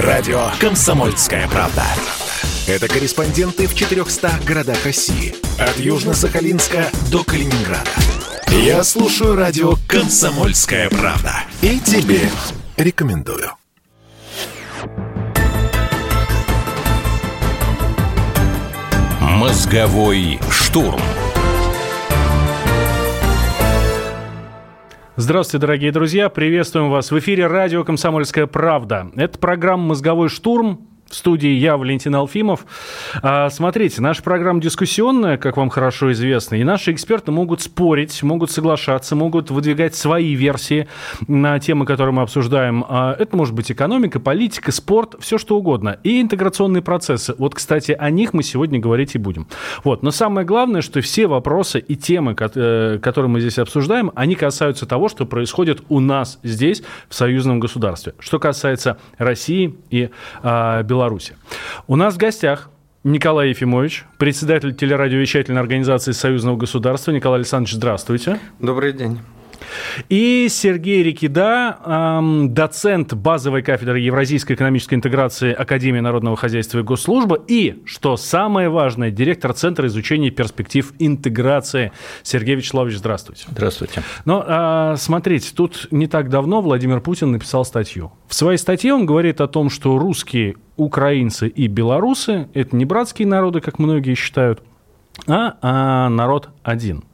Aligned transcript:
Радио 0.00 0.50
«Комсомольская 0.60 1.48
правда». 1.48 1.82
Это 2.68 2.86
корреспонденты 2.86 3.66
в 3.66 3.74
400 3.74 4.30
городах 4.46 4.84
России. 4.84 5.34
От 5.58 5.76
Южно-Сахалинска 5.76 6.86
до 7.10 7.24
Калининграда. 7.24 7.90
Я 8.46 8.84
слушаю 8.84 9.34
радио 9.34 9.74
«Комсомольская 9.88 10.88
правда». 10.88 11.42
И 11.62 11.80
тебе 11.80 12.20
рекомендую. 12.76 13.50
Мозговой 19.20 20.38
штурм. 20.48 21.02
Здравствуйте, 25.20 25.62
дорогие 25.62 25.90
друзья. 25.90 26.28
Приветствуем 26.28 26.90
вас 26.90 27.10
в 27.10 27.18
эфире 27.18 27.48
радио 27.48 27.82
«Комсомольская 27.82 28.46
правда». 28.46 29.10
Это 29.16 29.36
программа 29.36 29.86
«Мозговой 29.86 30.28
штурм». 30.28 30.86
В 31.08 31.14
студии 31.14 31.48
я, 31.48 31.78
Валентин 31.78 32.14
Алфимов. 32.14 32.66
А, 33.22 33.48
смотрите, 33.48 34.02
наша 34.02 34.22
программа 34.22 34.60
дискуссионная, 34.60 35.38
как 35.38 35.56
вам 35.56 35.70
хорошо 35.70 36.12
известно, 36.12 36.56
и 36.56 36.64
наши 36.64 36.92
эксперты 36.92 37.32
могут 37.32 37.62
спорить, 37.62 38.22
могут 38.22 38.50
соглашаться, 38.50 39.16
могут 39.16 39.50
выдвигать 39.50 39.94
свои 39.94 40.34
версии 40.34 40.86
на 41.26 41.58
темы, 41.60 41.86
которые 41.86 42.14
мы 42.14 42.22
обсуждаем. 42.22 42.84
А, 42.86 43.16
это 43.18 43.34
может 43.34 43.54
быть 43.54 43.72
экономика, 43.72 44.20
политика, 44.20 44.70
спорт, 44.70 45.14
все 45.18 45.38
что 45.38 45.56
угодно. 45.56 45.98
И 46.02 46.20
интеграционные 46.20 46.82
процессы. 46.82 47.34
Вот, 47.38 47.54
кстати, 47.54 47.92
о 47.92 48.10
них 48.10 48.34
мы 48.34 48.42
сегодня 48.42 48.78
говорить 48.78 49.14
и 49.14 49.18
будем. 49.18 49.46
Вот. 49.84 50.02
Но 50.02 50.10
самое 50.10 50.46
главное, 50.46 50.82
что 50.82 51.00
все 51.00 51.26
вопросы 51.26 51.78
и 51.78 51.96
темы, 51.96 52.36
э, 52.38 52.98
которые 53.00 53.30
мы 53.30 53.40
здесь 53.40 53.58
обсуждаем, 53.58 54.12
они 54.14 54.34
касаются 54.34 54.84
того, 54.84 55.08
что 55.08 55.24
происходит 55.24 55.82
у 55.88 56.00
нас 56.00 56.38
здесь, 56.42 56.82
в 57.08 57.14
союзном 57.14 57.60
государстве. 57.60 58.12
Что 58.18 58.38
касается 58.38 58.98
России 59.16 59.74
и 59.88 60.10
а, 60.42 60.82
Беларуси 60.82 60.97
Беларуси. 60.98 61.36
У 61.86 61.94
нас 61.94 62.14
в 62.14 62.16
гостях 62.16 62.70
Николай 63.04 63.50
Ефимович, 63.50 64.04
председатель 64.18 64.74
телерадиовещательной 64.74 65.60
организации 65.60 66.10
Союзного 66.10 66.56
государства. 66.56 67.12
Николай 67.12 67.38
Александрович, 67.38 67.74
здравствуйте. 67.74 68.40
Добрый 68.58 68.92
день. 68.92 69.20
И 70.08 70.46
Сергей 70.50 71.02
Рикида, 71.02 72.20
доцент 72.48 73.14
базовой 73.14 73.62
кафедры 73.62 74.00
Евразийской 74.00 74.56
экономической 74.56 74.94
интеграции 74.94 75.52
Академии 75.52 76.00
народного 76.00 76.36
хозяйства 76.36 76.78
и 76.78 76.82
госслужбы. 76.82 77.42
И, 77.48 77.82
что 77.84 78.16
самое 78.16 78.68
важное, 78.68 79.10
директор 79.10 79.52
Центра 79.52 79.86
изучения 79.88 80.30
перспектив 80.30 80.92
интеграции. 80.98 81.92
Сергей 82.22 82.56
Вячеславович, 82.56 82.98
здравствуйте. 82.98 83.44
Здравствуйте. 83.50 84.02
Но 84.24 84.44
э, 84.46 84.96
смотрите, 84.96 85.50
тут 85.54 85.88
не 85.90 86.06
так 86.06 86.28
давно 86.28 86.60
Владимир 86.60 87.00
Путин 87.00 87.32
написал 87.32 87.64
статью. 87.64 88.12
В 88.26 88.34
своей 88.34 88.58
статье 88.58 88.94
он 88.94 89.06
говорит 89.06 89.40
о 89.40 89.48
том, 89.48 89.70
что 89.70 89.98
русские, 89.98 90.56
украинцы 90.78 91.48
и 91.48 91.66
белорусы– 91.66 92.48
это 92.54 92.74
не 92.74 92.86
братские 92.86 93.28
народы, 93.28 93.60
как 93.60 93.78
многие 93.78 94.14
считают, 94.14 94.62
а, 95.26 95.58
а 95.60 96.08
народ 96.08 96.48
один. 96.62 97.04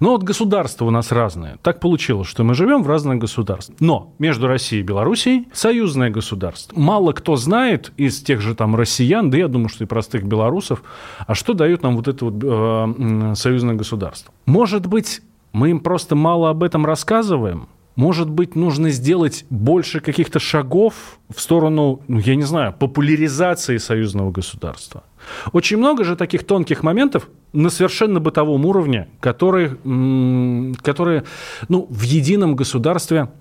Но 0.00 0.12
вот 0.12 0.22
государства 0.22 0.84
у 0.86 0.90
нас 0.90 1.12
разные. 1.12 1.58
Так 1.62 1.80
получилось, 1.80 2.26
что 2.26 2.44
мы 2.44 2.54
живем 2.54 2.82
в 2.82 2.88
разных 2.88 3.18
государствах. 3.18 3.78
Но 3.80 4.14
между 4.18 4.46
Россией 4.46 4.82
и 4.82 4.84
Белоруссией 4.84 5.48
союзное 5.52 6.08
государство. 6.10 6.78
Мало 6.78 7.12
кто 7.12 7.36
знает 7.36 7.92
из 7.96 8.22
тех 8.22 8.40
же 8.40 8.54
там 8.54 8.76
россиян, 8.76 9.30
да 9.30 9.36
я 9.36 9.48
думаю, 9.48 9.68
что 9.68 9.84
и 9.84 9.86
простых 9.86 10.24
белорусов, 10.24 10.82
а 11.18 11.34
что 11.34 11.52
дает 11.52 11.82
нам 11.82 11.96
вот 11.96 12.08
это 12.08 12.24
вот 12.24 12.34
э, 12.42 13.34
союзное 13.34 13.74
государство. 13.74 14.32
Может 14.46 14.86
быть, 14.86 15.20
мы 15.52 15.70
им 15.70 15.80
просто 15.80 16.14
мало 16.14 16.50
об 16.50 16.62
этом 16.62 16.86
рассказываем? 16.86 17.68
Может 17.98 18.30
быть, 18.30 18.54
нужно 18.54 18.90
сделать 18.90 19.44
больше 19.50 19.98
каких-то 19.98 20.38
шагов 20.38 21.18
в 21.34 21.40
сторону, 21.40 22.00
ну, 22.06 22.20
я 22.20 22.36
не 22.36 22.44
знаю, 22.44 22.72
популяризации 22.72 23.76
союзного 23.78 24.30
государства? 24.30 25.02
Очень 25.52 25.78
много 25.78 26.04
же 26.04 26.14
таких 26.14 26.44
тонких 26.44 26.84
моментов 26.84 27.28
на 27.52 27.70
совершенно 27.70 28.20
бытовом 28.20 28.64
уровне, 28.66 29.08
которые, 29.18 29.70
которые 30.80 31.24
ну, 31.68 31.88
в 31.90 32.02
едином 32.02 32.54
государстве, 32.54 33.32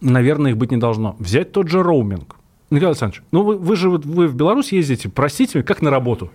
наверное, 0.00 0.52
их 0.52 0.56
быть 0.56 0.70
не 0.70 0.78
должно. 0.78 1.14
Взять 1.18 1.52
тот 1.52 1.68
же 1.68 1.82
роуминг. 1.82 2.36
Николай 2.70 2.92
Александрович, 2.92 3.22
ну 3.32 3.42
вы, 3.42 3.58
вы 3.58 3.76
же 3.76 3.90
вы 3.90 4.28
в 4.28 4.34
Беларусь 4.34 4.72
ездите, 4.72 5.10
простите, 5.10 5.62
как 5.62 5.82
на 5.82 5.90
работу. 5.90 6.30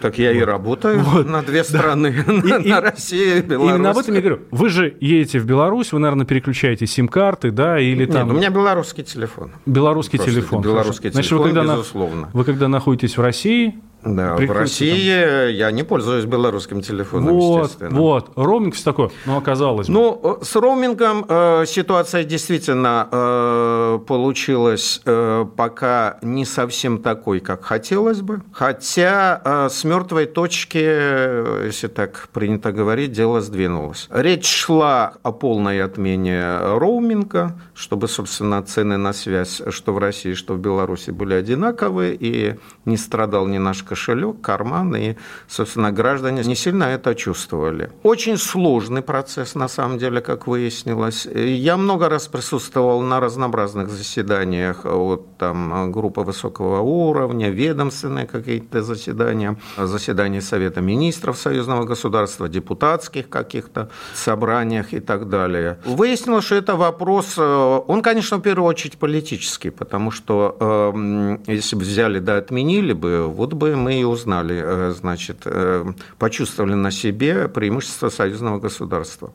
Так 0.00 0.18
я 0.18 0.32
вот. 0.32 0.38
и 0.38 0.44
работаю 0.44 1.00
вот. 1.00 1.26
на 1.26 1.42
две 1.42 1.64
страны, 1.64 2.24
да. 2.26 2.32
на, 2.58 2.62
и, 2.62 2.68
на 2.68 2.80
Россию 2.80 3.38
и 3.38 3.42
Беларусь. 3.42 3.74
Именно 3.74 3.90
об 3.90 3.98
этом 3.98 4.14
я 4.14 4.20
говорю. 4.20 4.40
Вы 4.50 4.68
же 4.68 4.96
едете 5.00 5.38
в 5.38 5.46
Беларусь, 5.46 5.92
вы, 5.92 5.98
наверное, 5.98 6.26
переключаете 6.26 6.86
сим-карты, 6.86 7.50
да, 7.50 7.78
или 7.78 8.04
Нет, 8.04 8.12
там... 8.12 8.30
у 8.30 8.32
меня 8.32 8.50
белорусский 8.50 9.04
телефон. 9.04 9.52
Белорусский 9.64 10.18
Просто 10.18 10.32
телефон. 10.32 10.62
Белорусский 10.62 11.10
Значит, 11.10 11.30
телефон, 11.30 11.48
вы 11.48 11.54
когда 11.54 11.72
безусловно. 11.74 12.20
На, 12.20 12.30
вы 12.32 12.44
когда 12.44 12.68
находитесь 12.68 13.16
в 13.16 13.20
России, 13.20 13.80
да, 14.14 14.36
в 14.36 14.50
России 14.50 15.46
там. 15.46 15.54
я 15.54 15.70
не 15.70 15.82
пользуюсь 15.82 16.24
белорусским 16.24 16.80
телефоном, 16.80 17.38
вот, 17.38 17.64
естественно. 17.64 17.98
Вот, 17.98 18.30
роуминг 18.36 18.74
все 18.74 18.84
такое, 18.84 19.10
ну, 19.24 19.36
оказалось. 19.36 19.88
Ну, 19.88 20.38
с 20.42 20.54
роумингом 20.56 21.24
э, 21.28 21.64
ситуация 21.66 22.24
действительно 22.24 23.08
э, 23.10 23.98
получилась 24.06 25.00
э, 25.04 25.46
пока 25.56 26.18
не 26.22 26.44
совсем 26.44 26.98
такой, 27.02 27.40
как 27.40 27.64
хотелось 27.64 28.20
бы. 28.20 28.42
Хотя 28.52 29.40
э, 29.44 29.68
с 29.70 29.84
мертвой 29.84 30.26
точки, 30.26 31.64
если 31.66 31.88
так 31.88 32.28
принято 32.32 32.72
говорить, 32.72 33.12
дело 33.12 33.40
сдвинулось. 33.40 34.08
Речь 34.10 34.46
шла 34.46 35.14
о 35.22 35.32
полной 35.32 35.82
отмене 35.82 36.58
роуминга, 36.58 37.58
чтобы, 37.74 38.08
собственно, 38.08 38.62
цены 38.62 38.96
на 38.96 39.12
связь, 39.12 39.62
что 39.70 39.92
в 39.92 39.98
России, 39.98 40.34
что 40.34 40.54
в 40.54 40.58
Беларуси 40.58 41.10
были 41.10 41.34
одинаковые, 41.34 42.16
и 42.18 42.56
не 42.84 42.96
страдал 42.96 43.46
ни 43.46 43.58
наш 43.58 43.82
кошелек, 43.82 43.95
карман, 44.34 44.94
и, 44.96 45.16
собственно, 45.48 45.92
граждане 45.92 46.42
не 46.44 46.54
сильно 46.54 46.84
это 46.84 47.14
чувствовали. 47.14 47.90
Очень 48.02 48.36
сложный 48.38 49.02
процесс, 49.02 49.54
на 49.54 49.68
самом 49.68 49.98
деле, 49.98 50.20
как 50.20 50.46
выяснилось. 50.46 51.26
Я 51.26 51.76
много 51.76 52.08
раз 52.08 52.28
присутствовал 52.28 53.02
на 53.02 53.20
разнообразных 53.20 53.90
заседаниях, 53.90 54.84
вот 54.84 55.36
там 55.38 55.92
группа 55.92 56.22
высокого 56.22 56.80
уровня, 56.80 57.50
ведомственные 57.50 58.26
какие-то 58.26 58.82
заседания, 58.82 59.56
заседания 59.76 60.40
Совета 60.40 60.80
министров 60.80 61.38
союзного 61.38 61.84
государства, 61.84 62.48
депутатских 62.48 63.28
каких-то 63.28 63.88
собраниях 64.14 64.94
и 64.94 65.00
так 65.00 65.28
далее. 65.28 65.78
Выяснилось, 65.84 66.44
что 66.44 66.54
это 66.54 66.76
вопрос, 66.76 67.34
э, 67.38 67.80
он, 67.86 68.02
конечно, 68.02 68.36
в 68.36 68.40
первую 68.40 68.68
очередь 68.68 68.98
политический, 68.98 69.70
потому 69.70 70.10
что 70.10 70.56
э, 70.60 71.52
если 71.52 71.76
бы 71.76 71.82
взяли 71.82 72.18
да 72.18 72.36
отменили 72.36 72.92
бы, 72.92 73.26
вот 73.26 73.52
бы 73.52 73.74
мы 73.86 74.00
и 74.00 74.04
узнали, 74.04 74.60
э, 74.64 74.90
значит, 74.90 75.42
э, 75.44 75.84
почувствовали 76.18 76.74
на 76.74 76.90
себе 76.90 77.46
преимущество 77.48 78.08
союзного 78.08 78.58
государства. 78.58 79.32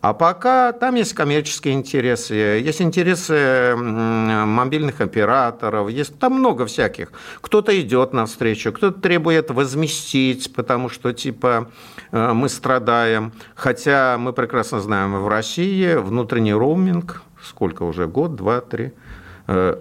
А 0.00 0.12
пока 0.12 0.72
там 0.72 0.96
есть 0.96 1.14
коммерческие 1.14 1.74
интересы, 1.74 2.34
есть 2.34 2.82
интересы 2.82 3.76
мобильных 3.76 5.00
операторов, 5.00 5.88
есть 5.90 6.18
там 6.18 6.32
много 6.32 6.64
всяких. 6.66 7.12
Кто-то 7.40 7.70
идет 7.80 8.12
навстречу, 8.12 8.72
кто-то 8.72 9.00
требует 9.00 9.52
возместить, 9.52 10.52
потому 10.52 10.88
что 10.88 11.12
типа 11.12 11.68
э, 12.10 12.32
мы 12.32 12.48
страдаем. 12.48 13.32
Хотя 13.54 14.16
мы 14.18 14.32
прекрасно 14.32 14.80
знаем, 14.80 15.22
в 15.22 15.28
России 15.28 15.94
внутренний 15.94 16.54
роуминг, 16.54 17.22
сколько 17.40 17.84
уже, 17.84 18.08
год, 18.08 18.34
два, 18.34 18.60
три, 18.60 18.90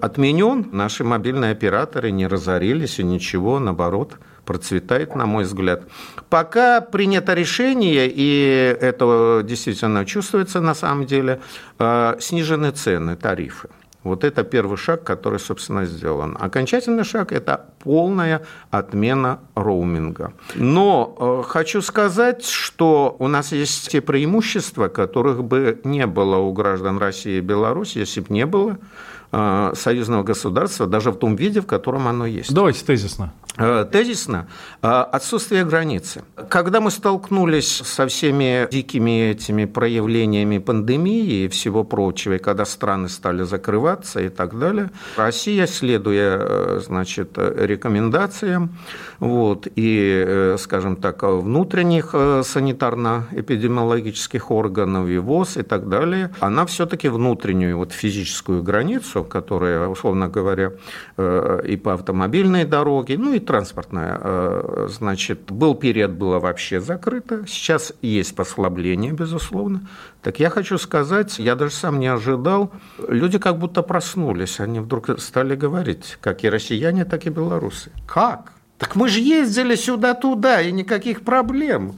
отменен. 0.02 0.68
Наши 0.72 1.04
мобильные 1.04 1.52
операторы 1.52 2.12
не 2.12 2.28
разорились 2.28 3.00
и 3.00 3.04
ничего, 3.04 3.60
наоборот, 3.60 4.18
процветает, 4.46 5.16
на 5.16 5.26
мой 5.26 5.44
взгляд. 5.44 5.84
Пока 6.30 6.82
принято 6.82 7.34
решение, 7.34 8.12
и 8.14 8.78
это 8.82 9.42
действительно 9.44 10.06
чувствуется 10.06 10.62
на 10.62 10.74
самом 10.74 11.06
деле, 11.06 11.40
э, 11.80 12.16
снижены 12.20 12.72
цены, 12.72 13.16
тарифы. 13.16 13.70
Вот 14.04 14.24
это 14.24 14.44
первый 14.44 14.78
шаг, 14.78 15.04
который, 15.04 15.40
собственно, 15.40 15.86
сделан. 15.86 16.36
Окончательный 16.40 17.04
шаг– 17.04 17.32
это 17.34 17.68
полная 17.84 18.42
отмена 18.72 19.40
роуминга. 19.54 20.34
Но 20.56 21.16
э, 21.20 21.48
хочу 21.48 21.82
сказать, 21.82 22.44
что 22.44 23.16
у 23.20 23.28
нас 23.28 23.52
есть 23.52 23.92
те 23.92 24.02
преимущества, 24.02 24.88
которых 24.88 25.44
бы 25.44 25.80
не 25.84 26.08
было 26.08 26.38
у 26.38 26.52
граждан 26.52 26.98
России 26.98 27.38
и 27.38 27.42
Беларуси, 27.42 28.00
если 28.00 28.22
бы 28.22 28.34
не 28.34 28.48
было 28.48 28.80
Э, 28.80 29.21
союзного 29.32 30.24
государства, 30.24 30.88
даже 30.88 31.12
в 31.12 31.16
том 31.16 31.36
виде, 31.36 31.62
в 31.62 31.66
котором 31.66 32.08
оно 32.08 32.26
есть. 32.26 32.54
Давайте 32.54 32.86
тезисно. 32.86 33.34
Э, 33.58 33.86
тезисно. 33.92 34.48
Э, 34.82 35.04
отсутствие 35.12 35.66
границы. 35.66 36.24
Когда 36.50 36.80
мы 36.80 36.90
столкнулись 36.90 37.82
со 37.86 38.08
всеми 38.08 38.66
дикими 38.72 39.32
этими 39.32 39.66
проявлениями 39.66 40.58
пандемии 40.58 41.44
и 41.46 41.50
всего 41.50 41.84
прочего, 41.84 42.34
и 42.34 42.40
когда 42.40 42.66
страны 42.66 43.10
стали 43.10 43.44
закрываться 43.44 44.22
и 44.22 44.30
так 44.30 44.58
далее, 44.58 44.90
Россия, 45.18 45.68
следуя 45.68 46.80
значит, 46.80 47.38
рекомендациям 47.38 48.78
вот, 49.20 49.68
и, 49.76 50.56
скажем 50.58 50.96
так, 50.96 51.24
внутренних 51.24 52.14
санитарно-эпидемиологических 52.14 54.50
органов 54.50 55.10
и 55.10 55.18
ВОЗ 55.18 55.58
и 55.58 55.64
так 55.64 55.90
далее, 55.90 56.34
она 56.40 56.66
все-таки 56.66 57.10
внутреннюю 57.10 57.76
вот, 57.78 57.92
физическую 57.92 58.64
границу 58.64 59.21
средства, 59.22 59.24
которые, 59.24 59.88
условно 59.88 60.28
говоря, 60.28 60.72
э, 61.18 61.62
и 61.68 61.78
по 61.78 61.94
автомобильной 61.94 62.66
дороге, 62.66 63.18
ну 63.18 63.34
и 63.34 63.40
транспортная, 63.40 64.20
э, 64.22 64.88
значит, 64.90 65.52
был 65.52 65.76
период, 65.76 66.12
было 66.12 66.40
вообще 66.40 66.80
закрыто, 66.80 67.46
сейчас 67.48 67.94
есть 68.04 68.36
послабление, 68.36 69.14
безусловно. 69.14 69.82
Так 70.22 70.40
я 70.40 70.50
хочу 70.50 70.78
сказать, 70.78 71.40
я 71.40 71.56
даже 71.56 71.74
сам 71.74 72.00
не 72.00 72.08
ожидал, 72.08 72.72
люди 73.10 73.40
как 73.40 73.58
будто 73.58 73.84
проснулись, 73.84 74.60
они 74.60 74.80
вдруг 74.80 75.20
стали 75.20 75.56
говорить, 75.56 76.18
как 76.22 76.44
и 76.44 76.50
россияне, 76.50 77.06
так 77.06 77.26
и 77.26 77.30
белорусы. 77.30 77.92
Как? 78.08 78.54
Так 78.78 78.96
мы 78.96 79.08
же 79.08 79.20
ездили 79.20 79.76
сюда-туда, 79.76 80.62
и 80.62 80.72
никаких 80.72 81.22
проблем. 81.22 81.94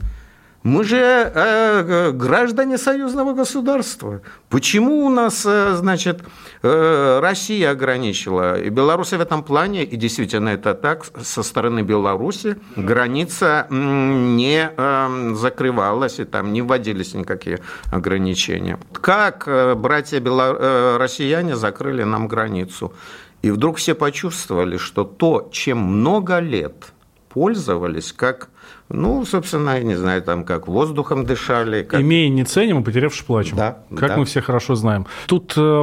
Мы 0.64 0.82
же 0.82 0.96
э, 0.96 2.10
граждане 2.12 2.78
союзного 2.78 3.34
государства. 3.34 4.22
Почему 4.48 5.04
у 5.04 5.10
нас, 5.10 5.44
э, 5.44 5.74
значит, 5.74 6.22
э, 6.62 7.18
Россия 7.20 7.70
ограничила? 7.70 8.58
И 8.58 8.70
Беларусь 8.70 9.12
в 9.12 9.20
этом 9.20 9.42
плане, 9.42 9.84
и 9.84 9.96
действительно 9.96 10.48
это 10.48 10.72
так, 10.72 11.04
со 11.20 11.42
стороны 11.42 11.80
Беларуси 11.82 12.56
граница 12.76 13.66
не 13.68 14.70
э, 14.74 15.34
закрывалась, 15.34 16.18
и 16.18 16.24
там 16.24 16.54
не 16.54 16.62
вводились 16.62 17.12
никакие 17.12 17.58
ограничения. 17.92 18.78
Как 19.02 19.44
э, 19.46 19.74
братья 19.74 20.18
бело... 20.18 20.56
э, 20.58 20.96
россияне 20.96 21.56
закрыли 21.56 22.04
нам 22.04 22.26
границу? 22.26 22.94
И 23.42 23.50
вдруг 23.50 23.76
все 23.76 23.94
почувствовали, 23.94 24.78
что 24.78 25.04
то, 25.04 25.46
чем 25.52 25.76
много 25.76 26.38
лет 26.38 26.94
пользовались, 27.34 28.12
как 28.12 28.48
ну, 28.88 29.24
собственно, 29.24 29.70
я 29.70 29.82
не 29.82 29.94
знаю, 29.94 30.22
там 30.22 30.44
как 30.44 30.68
воздухом 30.68 31.24
дышали. 31.24 31.82
Как... 31.82 32.00
Имея 32.00 32.28
не 32.28 32.44
ценим, 32.44 32.78
а 32.78 32.82
потерявши 32.82 33.24
плачем. 33.24 33.56
Да. 33.56 33.78
Как 33.96 34.10
да. 34.10 34.16
мы 34.18 34.24
все 34.24 34.40
хорошо 34.40 34.74
знаем. 34.74 35.06
Тут 35.26 35.54
э, 35.56 35.82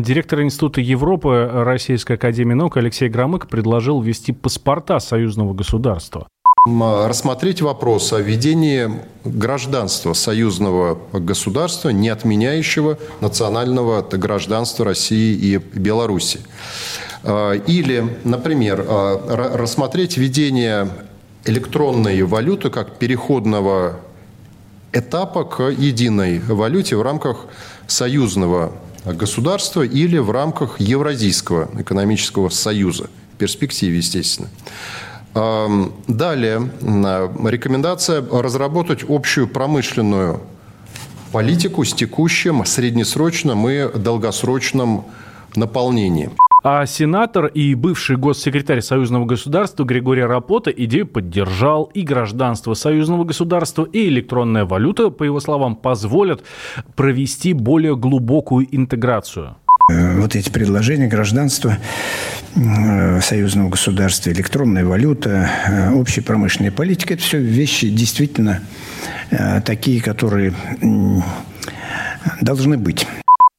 директор 0.00 0.42
Института 0.42 0.80
Европы 0.80 1.48
Российской 1.52 2.14
Академии 2.14 2.54
Наук 2.54 2.76
Алексей 2.76 3.08
Громык 3.08 3.46
предложил 3.46 4.02
ввести 4.02 4.32
паспорта 4.32 4.98
союзного 4.98 5.54
государства. 5.54 6.26
Рассмотреть 6.66 7.62
вопрос 7.62 8.12
о 8.12 8.20
введении 8.20 8.90
гражданства 9.24 10.12
союзного 10.12 10.98
государства, 11.12 11.88
не 11.88 12.10
отменяющего 12.10 12.98
национального 13.20 14.02
гражданства 14.02 14.84
России 14.84 15.34
и 15.34 15.56
Беларуси. 15.56 16.40
Э, 17.22 17.60
или, 17.66 18.18
например, 18.24 18.84
э, 18.86 19.54
рассмотреть 19.56 20.16
введение 20.16 20.88
электронной 21.44 22.22
валюты 22.22 22.70
как 22.70 22.98
переходного 22.98 24.00
этапа 24.92 25.44
к 25.44 25.62
единой 25.70 26.40
валюте 26.40 26.96
в 26.96 27.02
рамках 27.02 27.46
союзного 27.86 28.72
государства 29.04 29.82
или 29.82 30.18
в 30.18 30.30
рамках 30.30 30.80
Евразийского 30.80 31.68
экономического 31.78 32.48
союза. 32.48 33.08
В 33.34 33.36
перспективе, 33.38 33.98
естественно. 33.98 34.48
Далее, 35.32 36.70
рекомендация 36.82 38.20
разработать 38.20 39.04
общую 39.08 39.48
промышленную 39.48 40.40
политику 41.32 41.84
с 41.84 41.94
текущим, 41.94 42.66
среднесрочным 42.66 43.66
и 43.68 43.88
долгосрочным 43.96 45.04
наполнением. 45.54 46.32
А 46.62 46.84
сенатор 46.86 47.46
и 47.46 47.74
бывший 47.74 48.16
госсекретарь 48.16 48.80
союзного 48.80 49.24
государства 49.24 49.84
Григорий 49.84 50.22
Рапота 50.22 50.70
идею 50.70 51.06
поддержал. 51.06 51.84
И 51.94 52.02
гражданство 52.02 52.74
союзного 52.74 53.24
государства, 53.24 53.84
и 53.84 54.08
электронная 54.08 54.64
валюта, 54.64 55.10
по 55.10 55.24
его 55.24 55.40
словам, 55.40 55.76
позволят 55.76 56.44
провести 56.96 57.52
более 57.52 57.96
глубокую 57.96 58.66
интеграцию 58.74 59.56
вот 59.90 60.36
эти 60.36 60.50
предложения 60.50 61.08
гражданства 61.08 61.78
э, 62.54 63.20
союзного 63.20 63.70
государства, 63.70 64.30
электронная 64.30 64.84
валюта, 64.84 65.50
э, 65.66 65.92
общая 65.92 66.22
промышленная 66.22 66.70
политика– 66.70 67.14
это 67.14 67.22
все 67.22 67.38
вещи 67.38 67.88
действительно 67.88 68.60
э, 69.30 69.60
такие, 69.62 70.00
которые 70.00 70.54
должны 72.40 72.76
быть. 72.76 73.06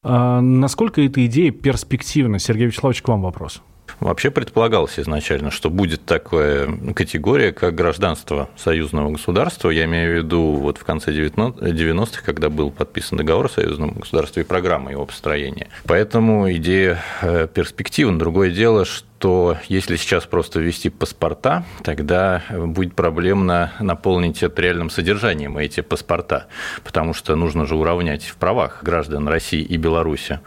А 0.03 0.41
насколько 0.41 1.01
эта 1.01 1.25
идея 1.27 1.51
перспективна? 1.51 2.39
Сергей 2.39 2.67
Вячеславович, 2.67 3.01
к 3.01 3.07
вам 3.07 3.21
вопрос. 3.21 3.61
Вообще 3.99 4.31
предполагалось 4.31 4.97
изначально, 4.97 5.51
что 5.51 5.69
будет 5.69 6.05
такая 6.05 6.67
категория, 6.95 7.51
как 7.51 7.75
гражданство 7.75 8.49
союзного 8.57 9.11
государства. 9.11 9.69
Я 9.69 9.85
имею 9.85 10.13
в 10.13 10.17
виду 10.23 10.41
вот 10.53 10.79
в 10.79 10.83
конце 10.83 11.11
90-х, 11.11 12.23
когда 12.25 12.49
был 12.49 12.71
подписан 12.71 13.19
договор 13.19 13.45
о 13.45 13.49
союзном 13.49 13.91
государстве 13.91 14.41
и 14.41 14.45
программа 14.45 14.91
его 14.91 15.05
построения. 15.05 15.67
Поэтому 15.85 16.51
идея 16.53 16.99
э, 17.21 17.47
перспективна. 17.53 18.17
Другое 18.17 18.49
дело, 18.49 18.85
что 18.85 19.05
то 19.21 19.55
если 19.69 19.97
сейчас 19.97 20.25
просто 20.25 20.59
ввести 20.59 20.89
паспорта, 20.89 21.63
тогда 21.83 22.41
будет 22.49 22.95
проблемно 22.95 23.71
наполнить 23.79 24.41
это 24.41 24.61
реальным 24.63 24.89
содержанием 24.89 25.59
эти 25.59 25.81
паспорта, 25.81 26.47
потому 26.83 27.13
что 27.13 27.35
нужно 27.35 27.67
же 27.67 27.75
уравнять 27.75 28.23
в 28.23 28.35
правах 28.37 28.79
граждан 28.81 29.27
России 29.27 29.61
и 29.61 29.77
Беларуси. 29.77 30.39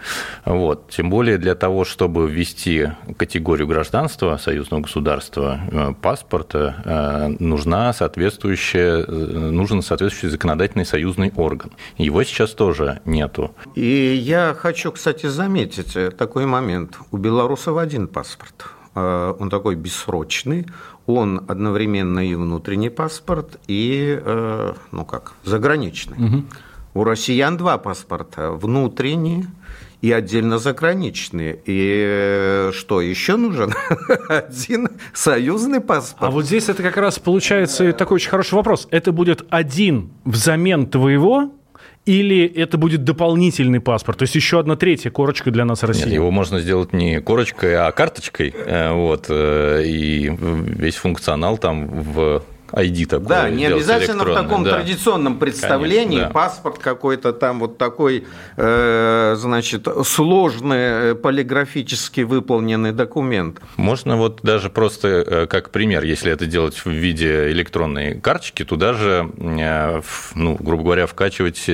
Вот. 0.44 0.90
Тем 0.90 1.08
более 1.08 1.38
для 1.38 1.54
того, 1.54 1.84
чтобы 1.84 2.28
ввести 2.28 2.88
категорию 3.16 3.68
гражданства 3.68 4.38
союзного 4.38 4.80
государства, 4.80 5.60
э, 5.70 5.94
паспорта, 6.02 6.74
э, 6.84 7.36
нужна 7.38 7.92
соответствующая, 7.92 9.04
э, 9.06 9.50
нужен 9.50 9.82
соответствующий 9.82 10.30
законодательный 10.30 10.84
союзный 10.84 11.32
орган. 11.36 11.70
Его 11.96 12.24
сейчас 12.24 12.50
тоже 12.50 13.00
нету. 13.04 13.54
И 13.76 14.20
я 14.20 14.52
хочу, 14.58 14.90
кстати, 14.90 15.26
заметить 15.26 15.96
такой 16.16 16.46
момент. 16.46 16.98
У 17.12 17.18
белорусов 17.18 17.78
один 17.78 18.08
паспорт. 18.08 18.63
Э, 18.94 19.34
он 19.38 19.50
такой 19.50 19.74
бессрочный, 19.74 20.66
он 21.06 21.44
одновременно 21.48 22.26
и 22.26 22.34
внутренний 22.34 22.90
паспорт, 22.90 23.58
и, 23.66 24.18
э, 24.22 24.74
ну 24.92 25.04
как, 25.04 25.32
заграничный. 25.44 26.26
Угу. 26.26 26.44
У 26.94 27.04
россиян 27.04 27.56
два 27.56 27.78
паспорта, 27.78 28.52
внутренний 28.52 29.46
и 30.00 30.12
отдельно 30.12 30.58
заграничные. 30.58 31.58
И 31.64 32.04
э, 32.06 32.72
что, 32.72 33.00
еще 33.00 33.36
нужен 33.36 33.72
один 34.28 34.88
союзный 35.12 35.80
паспорт? 35.80 36.28
А 36.28 36.30
вот 36.30 36.44
здесь 36.44 36.68
это 36.68 36.82
как 36.82 36.96
раз 36.96 37.18
получается 37.18 37.92
такой 37.92 38.16
очень 38.16 38.30
хороший 38.30 38.54
вопрос. 38.54 38.86
Это 38.90 39.12
будет 39.12 39.44
один 39.50 40.10
взамен 40.24 40.86
твоего 40.86 41.52
или 42.06 42.44
это 42.44 42.76
будет 42.78 43.04
дополнительный 43.04 43.80
паспорт, 43.80 44.18
то 44.18 44.22
есть 44.24 44.34
еще 44.34 44.60
одна 44.60 44.76
третья 44.76 45.10
корочка 45.10 45.50
для 45.50 45.64
нас 45.64 45.82
России? 45.82 46.04
Нет, 46.04 46.14
его 46.14 46.30
можно 46.30 46.60
сделать 46.60 46.92
не 46.92 47.20
корочкой, 47.20 47.76
а 47.76 47.90
карточкой, 47.92 48.54
э, 48.54 48.92
вот, 48.92 49.26
э, 49.28 49.82
и 49.84 50.30
весь 50.38 50.96
функционал 50.96 51.58
там 51.58 51.86
в 51.86 52.42
ID 52.74 53.06
такой. 53.06 53.26
Да, 53.26 53.50
не 53.50 53.66
обязательно 53.66 54.24
в 54.24 54.34
таком 54.34 54.64
да. 54.64 54.74
традиционном 54.74 55.38
представлении 55.38 56.18
Конечно, 56.18 56.26
да. 56.26 56.32
паспорт 56.32 56.78
какой-то 56.78 57.32
там 57.32 57.60
вот 57.60 57.78
такой, 57.78 58.26
э, 58.56 59.34
значит, 59.38 59.86
сложный 60.04 60.76
э, 61.10 61.14
полиграфически 61.14 62.22
выполненный 62.22 62.92
документ. 62.92 63.60
Можно 63.76 64.16
вот 64.16 64.40
даже 64.42 64.70
просто 64.70 65.08
э, 65.08 65.46
как 65.46 65.70
пример, 65.70 66.04
если 66.04 66.32
это 66.32 66.46
делать 66.46 66.84
в 66.84 66.90
виде 66.90 67.50
электронной 67.52 68.20
карточки, 68.20 68.64
туда 68.64 68.94
же, 68.94 69.30
э, 69.38 70.02
ну, 70.34 70.56
грубо 70.58 70.82
говоря, 70.82 71.06
вкачивать 71.06 71.70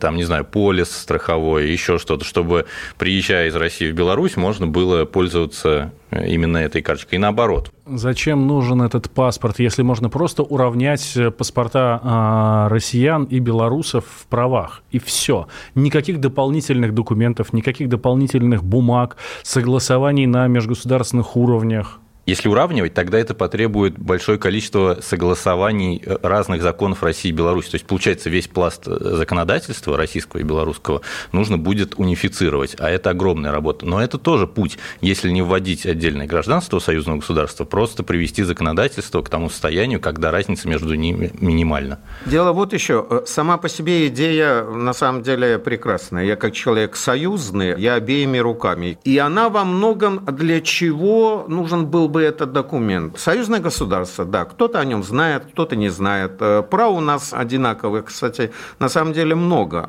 там, 0.00 0.16
не 0.16 0.24
знаю, 0.24 0.44
полис 0.44 0.90
страховой, 0.90 1.70
еще 1.70 1.98
что-то, 1.98 2.24
чтобы 2.24 2.66
приезжая 2.98 3.48
из 3.48 3.56
России 3.56 3.90
в 3.90 3.94
Беларусь, 3.94 4.36
можно 4.36 4.66
было 4.66 5.04
пользоваться 5.04 5.92
именно 6.20 6.58
этой 6.58 6.82
карточкой. 6.82 7.16
И 7.16 7.20
наоборот. 7.20 7.72
Зачем 7.86 8.46
нужен 8.46 8.82
этот 8.82 9.10
паспорт, 9.10 9.58
если 9.58 9.82
можно 9.82 10.08
просто 10.08 10.42
уравнять 10.42 11.16
э, 11.16 11.30
паспорта 11.30 12.00
а, 12.02 12.68
россиян 12.68 13.24
и 13.24 13.38
белорусов 13.38 14.04
в 14.06 14.26
правах? 14.26 14.82
И 14.90 14.98
все. 14.98 15.48
Никаких 15.74 16.20
дополнительных 16.20 16.94
документов, 16.94 17.52
никаких 17.52 17.88
дополнительных 17.88 18.62
бумаг, 18.62 19.16
согласований 19.42 20.26
на 20.26 20.46
межгосударственных 20.46 21.36
уровнях. 21.36 21.98
Если 22.24 22.48
уравнивать, 22.48 22.94
тогда 22.94 23.18
это 23.18 23.34
потребует 23.34 23.98
большое 23.98 24.38
количество 24.38 24.98
согласований 25.02 26.00
э, 26.04 26.18
разных 26.22 26.62
законов 26.62 27.02
России 27.02 27.30
и 27.30 27.32
Беларуси. 27.32 27.72
То 27.72 27.74
есть, 27.74 27.86
получается, 27.86 28.30
весь 28.30 28.46
пласт 28.46 28.84
э, 28.86 28.96
законодательства 29.16 29.96
российского 29.96 30.38
и 30.38 30.44
белорусского 30.44 31.00
нужно 31.32 31.58
будет 31.58 31.98
унифицировать, 31.98 32.76
а 32.78 32.88
это 32.88 33.10
огромная 33.10 33.50
работа. 33.50 33.86
Но 33.86 34.00
это 34.00 34.18
тоже 34.18 34.46
путь, 34.46 34.78
если 35.00 35.30
не 35.30 35.42
вводить 35.42 35.84
отдельное 35.84 36.28
гражданство 36.28 36.78
союзного 36.78 37.16
государства, 37.18 37.64
просто 37.64 38.04
привести 38.04 38.44
законодательство 38.44 39.20
к 39.22 39.28
тому 39.28 39.50
состоянию, 39.50 40.00
когда 40.00 40.30
разница 40.30 40.68
между 40.68 40.94
ними 40.94 41.32
минимальна. 41.40 41.98
Дело 42.26 42.52
вот 42.52 42.72
еще. 42.72 43.04
Э, 43.10 43.22
сама 43.26 43.56
по 43.56 43.68
себе 43.68 44.06
идея 44.06 44.62
на 44.62 44.92
самом 44.92 45.22
деле 45.24 45.58
прекрасная. 45.58 46.24
Я 46.24 46.36
как 46.36 46.52
человек 46.52 46.94
союзный, 46.94 47.80
я 47.80 47.94
обеими 47.94 48.38
руками. 48.38 48.96
И 49.02 49.18
она 49.18 49.48
во 49.48 49.64
многом 49.64 50.24
для 50.24 50.60
чего 50.60 51.46
нужен 51.48 51.86
был 51.86 52.11
бы 52.12 52.22
этот 52.22 52.52
документ? 52.52 53.18
Союзное 53.18 53.60
государство, 53.60 54.24
да, 54.24 54.44
кто-то 54.44 54.78
о 54.78 54.84
нем 54.84 55.02
знает, 55.02 55.46
кто-то 55.46 55.76
не 55.76 55.88
знает. 55.88 56.32
Э, 56.40 56.62
прав 56.62 56.92
у 56.92 57.00
нас 57.00 57.32
одинаковых, 57.32 58.04
кстати, 58.04 58.52
на 58.78 58.88
самом 58.88 59.12
деле 59.12 59.34
много. 59.34 59.88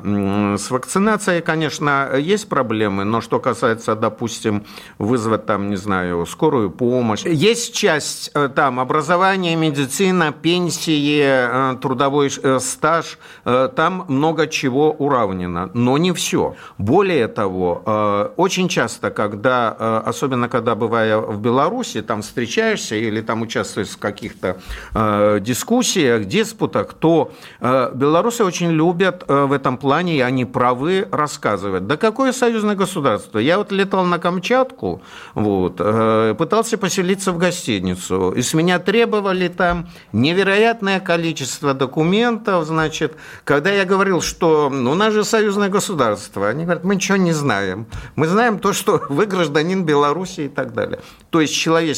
С 0.58 0.70
вакцинацией, 0.70 1.42
конечно, 1.42 2.10
есть 2.18 2.48
проблемы, 2.48 3.04
но 3.04 3.20
что 3.20 3.38
касается, 3.40 3.94
допустим, 3.94 4.64
вызвать 4.98 5.46
там, 5.46 5.70
не 5.70 5.76
знаю, 5.76 6.26
скорую 6.26 6.70
помощь, 6.70 7.24
есть 7.24 7.74
часть 7.74 8.30
э, 8.34 8.48
там 8.48 8.80
образования, 8.80 9.56
медицина, 9.56 10.32
пенсии, 10.32 11.22
э, 11.22 11.76
трудовой 11.80 12.30
стаж, 12.58 13.18
там 13.44 14.04
много 14.08 14.46
чего 14.46 14.92
уравнено, 14.92 15.70
но 15.74 15.98
не 15.98 16.12
все. 16.12 16.56
Более 16.78 17.28
того, 17.28 18.32
очень 18.36 18.68
часто, 18.68 19.10
когда, 19.10 20.00
особенно 20.06 20.48
когда 20.48 20.74
бывая 20.74 21.18
в 21.18 21.40
Беларуси, 21.40 22.02
там 22.02 22.13
встречаешься 22.22 22.96
или 22.96 23.20
там 23.20 23.42
участвуешь 23.42 23.88
в 23.88 23.98
каких-то 23.98 24.58
э, 24.94 25.38
дискуссиях, 25.40 26.26
диспутах, 26.26 26.94
то 26.94 27.32
э, 27.60 27.90
белорусы 27.94 28.44
очень 28.44 28.70
любят 28.70 29.24
э, 29.28 29.44
в 29.44 29.52
этом 29.52 29.78
плане, 29.78 30.16
и 30.16 30.20
они 30.20 30.44
правы, 30.44 31.08
рассказывать. 31.10 31.86
Да 31.86 31.96
какое 31.96 32.32
союзное 32.32 32.74
государство? 32.74 33.38
Я 33.38 33.58
вот 33.58 33.72
летал 33.72 34.04
на 34.04 34.18
Камчатку, 34.18 35.02
вот, 35.34 35.76
э, 35.78 36.34
пытался 36.38 36.78
поселиться 36.78 37.32
в 37.32 37.38
гостиницу, 37.38 38.32
и 38.32 38.42
с 38.42 38.54
меня 38.54 38.78
требовали 38.78 39.48
там 39.48 39.88
невероятное 40.12 41.00
количество 41.00 41.74
документов, 41.74 42.66
значит, 42.66 43.16
когда 43.44 43.70
я 43.70 43.84
говорил, 43.84 44.20
что 44.20 44.70
ну, 44.70 44.92
у 44.92 44.94
нас 44.94 45.12
же 45.12 45.24
союзное 45.24 45.68
государство, 45.68 46.48
они 46.48 46.64
говорят, 46.64 46.84
мы 46.84 46.94
ничего 46.94 47.16
не 47.16 47.32
знаем. 47.32 47.86
Мы 48.16 48.26
знаем 48.26 48.58
то, 48.58 48.72
что 48.72 49.02
вы 49.08 49.26
гражданин 49.26 49.84
Беларуси 49.84 50.42
и 50.42 50.48
так 50.48 50.74
далее. 50.74 51.00
То 51.30 51.40
есть 51.40 51.54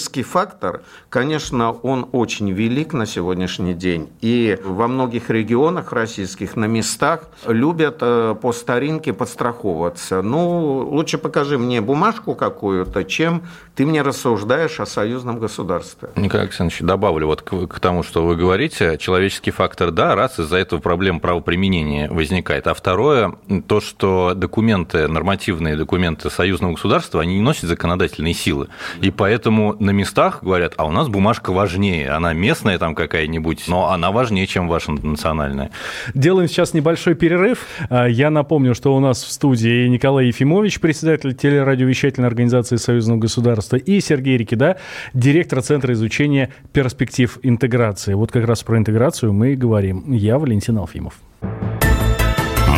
человеческий 0.07 0.23
фактор, 0.23 0.83
конечно, 1.09 1.73
он 1.73 2.09
очень 2.13 2.51
велик 2.53 2.93
на 2.93 3.07
сегодняшний 3.07 3.75
день. 3.75 4.09
И 4.21 4.59
во 4.65 4.89
многих 4.89 5.31
регионах 5.31 5.93
российских 5.93 6.57
на 6.57 6.67
местах 6.67 7.29
любят 7.47 7.99
э, 8.01 8.35
по 8.41 8.53
старинке 8.53 9.13
подстраховываться. 9.13 10.23
Ну, 10.23 10.89
лучше 10.91 11.19
покажи 11.19 11.59
мне 11.59 11.81
бумажку 11.81 12.35
какую-то, 12.35 13.05
чем 13.05 13.43
ты 13.75 13.85
мне 13.85 14.03
рассуждаешь 14.03 14.81
о 14.81 14.87
союзном 14.87 15.39
государстве. 15.39 16.09
Николай 16.17 16.47
Александрович, 16.47 16.81
добавлю 16.81 17.27
вот 17.27 17.43
к, 17.43 17.67
к 17.67 17.81
тому, 17.81 18.03
что 18.03 18.25
вы 18.25 18.37
говорите. 18.37 18.97
Человеческий 18.99 19.51
фактор, 19.51 19.91
да, 19.91 20.15
раз 20.15 20.39
из-за 20.39 20.57
этого 20.57 20.81
проблем 20.81 21.21
правоприменения 21.21 22.09
возникает. 22.11 22.67
А 22.67 22.75
второе, 22.75 23.35
то, 23.67 23.81
что 23.81 24.33
документы, 24.35 25.09
нормативные 25.09 25.77
документы 25.77 26.31
союзного 26.31 26.73
государства, 26.73 27.21
они 27.21 27.35
не 27.35 27.43
носят 27.43 27.65
законодательной 27.65 28.35
силы. 28.35 28.69
И 29.01 29.11
поэтому 29.11 29.77
на 29.79 29.96
местах 29.97 30.43
говорят, 30.43 30.75
а 30.77 30.87
у 30.87 30.93
нас 30.93 31.09
бумажка 31.09 31.53
важнее, 31.53 32.11
она 32.11 32.33
местная 32.33 32.79
там 32.79 32.95
какая-нибудь, 32.95 33.65
но 33.69 33.91
она 33.91 34.11
важнее, 34.11 34.47
чем 34.47 34.69
ваша 34.69 34.93
национальная. 34.93 35.71
Делаем 36.15 36.49
сейчас 36.49 36.75
небольшой 36.75 37.15
перерыв. 37.15 37.67
А, 37.91 38.07
я 38.07 38.31
напомню, 38.31 38.75
что 38.75 38.95
у 38.95 39.01
нас 39.01 39.23
в 39.25 39.31
студии 39.31 39.89
Николай 39.89 40.27
Ефимович, 40.27 40.81
председатель 40.81 41.35
телерадиовещательной 41.35 42.29
организации 42.29 42.77
Союзного 42.77 43.19
государства, 43.19 43.77
и 43.77 44.01
Сергей 44.01 44.37
Рикида, 44.37 44.79
директор 45.15 45.63
Центра 45.63 45.93
изучения 45.95 46.53
перспектив 46.73 47.39
интеграции. 47.43 48.15
Вот 48.15 48.31
как 48.31 48.47
раз 48.47 48.63
про 48.63 48.79
интеграцию 48.79 49.33
мы 49.33 49.53
и 49.53 49.57
говорим. 49.57 50.13
Я 50.13 50.39
Валентин 50.39 50.79
Алфимов. 50.79 51.15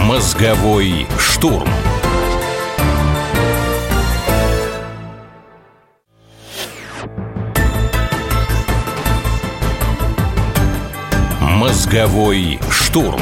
Мозговой 0.06 1.06
штурм. 1.18 1.68
Мозговой 11.58 12.60
штурм. 12.70 13.20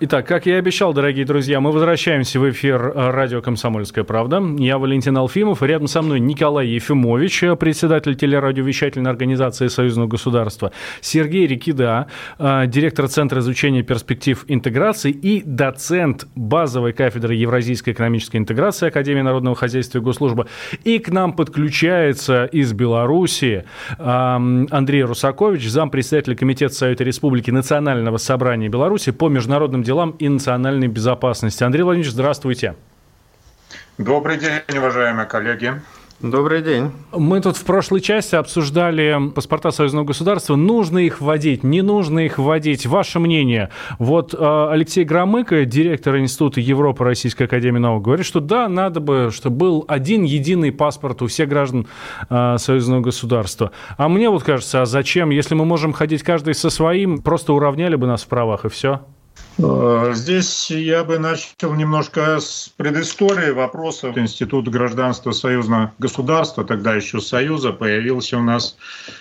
Итак, 0.00 0.28
как 0.28 0.46
я 0.46 0.54
и 0.54 0.58
обещал, 0.60 0.92
дорогие 0.92 1.24
друзья, 1.24 1.58
мы 1.58 1.72
возвращаемся 1.72 2.38
в 2.38 2.48
эфир 2.48 2.80
э, 2.94 3.10
радио 3.10 3.42
«Комсомольская 3.42 4.04
правда». 4.04 4.40
Я 4.56 4.78
Валентин 4.78 5.16
Алфимов, 5.18 5.60
рядом 5.60 5.88
со 5.88 6.02
мной 6.02 6.20
Николай 6.20 6.68
Ефимович, 6.68 7.42
э, 7.42 7.56
председатель 7.56 8.14
телерадиовещательной 8.14 9.10
организации 9.10 9.66
Союзного 9.66 10.06
государства, 10.06 10.70
Сергей 11.00 11.48
Рикида, 11.48 12.06
э, 12.38 12.66
директор 12.68 13.08
Центра 13.08 13.40
изучения 13.40 13.82
перспектив 13.82 14.44
интеграции 14.46 15.10
и 15.10 15.42
доцент 15.44 16.28
базовой 16.36 16.92
кафедры 16.92 17.34
Евразийской 17.34 17.92
экономической 17.92 18.36
интеграции 18.36 18.86
Академии 18.86 19.22
народного 19.22 19.56
хозяйства 19.56 19.98
и 19.98 20.00
госслужбы. 20.00 20.46
И 20.84 21.00
к 21.00 21.08
нам 21.08 21.32
подключается 21.32 22.44
из 22.44 22.72
Беларуси 22.72 23.64
Андрей 23.98 25.02
Русакович, 25.02 25.68
зампредседателя 25.68 26.36
Комитета 26.36 26.72
Совета 26.72 27.02
Республики 27.02 27.50
Национального 27.50 28.18
собрания 28.18 28.68
Беларуси 28.68 29.10
по 29.10 29.28
международным 29.28 29.82
делам 29.88 30.10
и 30.18 30.28
национальной 30.28 30.86
безопасности. 30.86 31.64
Андрей 31.64 31.82
Владимирович, 31.82 32.12
здравствуйте. 32.12 32.74
Добрый 33.96 34.36
день, 34.36 34.76
уважаемые 34.76 35.26
коллеги. 35.26 35.80
Добрый 36.20 36.62
день. 36.62 36.90
Мы 37.12 37.40
тут 37.40 37.56
в 37.56 37.64
прошлой 37.64 38.00
части 38.00 38.34
обсуждали 38.34 39.30
паспорта 39.34 39.70
союзного 39.70 40.04
государства. 40.04 40.56
Нужно 40.56 40.98
их 40.98 41.20
вводить, 41.20 41.62
не 41.62 41.80
нужно 41.80 42.26
их 42.26 42.38
вводить. 42.38 42.86
Ваше 42.86 43.18
мнение. 43.18 43.70
Вот 43.98 44.34
э, 44.34 44.68
Алексей 44.70 45.04
Громыко, 45.04 45.64
директор 45.64 46.18
Института 46.18 46.60
Европы 46.60 47.04
Российской 47.04 47.44
Академии 47.44 47.78
Наук, 47.78 48.02
говорит, 48.02 48.26
что 48.26 48.40
да, 48.40 48.68
надо 48.68 49.00
бы, 49.00 49.30
чтобы 49.32 49.56
был 49.56 49.84
один 49.88 50.24
единый 50.24 50.72
паспорт 50.72 51.22
у 51.22 51.28
всех 51.28 51.48
граждан 51.48 51.86
э, 52.28 52.56
союзного 52.58 53.00
государства. 53.00 53.70
А 53.96 54.08
мне 54.08 54.28
вот 54.28 54.42
кажется, 54.42 54.82
а 54.82 54.86
зачем? 54.86 55.30
Если 55.30 55.54
мы 55.54 55.64
можем 55.64 55.92
ходить 55.92 56.24
каждый 56.24 56.54
со 56.54 56.68
своим, 56.68 57.22
просто 57.22 57.52
уравняли 57.52 57.94
бы 57.94 58.06
нас 58.08 58.24
в 58.24 58.26
правах 58.26 58.64
и 58.64 58.68
все. 58.68 59.00
Э, 59.58 60.12
здесь 60.14 60.70
я 60.70 61.02
бы 61.04 61.18
начал 61.18 61.74
немножко 61.74 62.38
с 62.38 62.72
предыстории 62.76 63.50
вопроса. 63.50 64.12
Институт 64.14 64.68
гражданства 64.68 65.32
союзного 65.32 65.92
государства, 65.98 66.64
тогда 66.64 66.94
еще 66.94 67.20
Союза, 67.20 67.72
появился 67.72 68.38
у 68.38 68.42
нас 68.42 68.76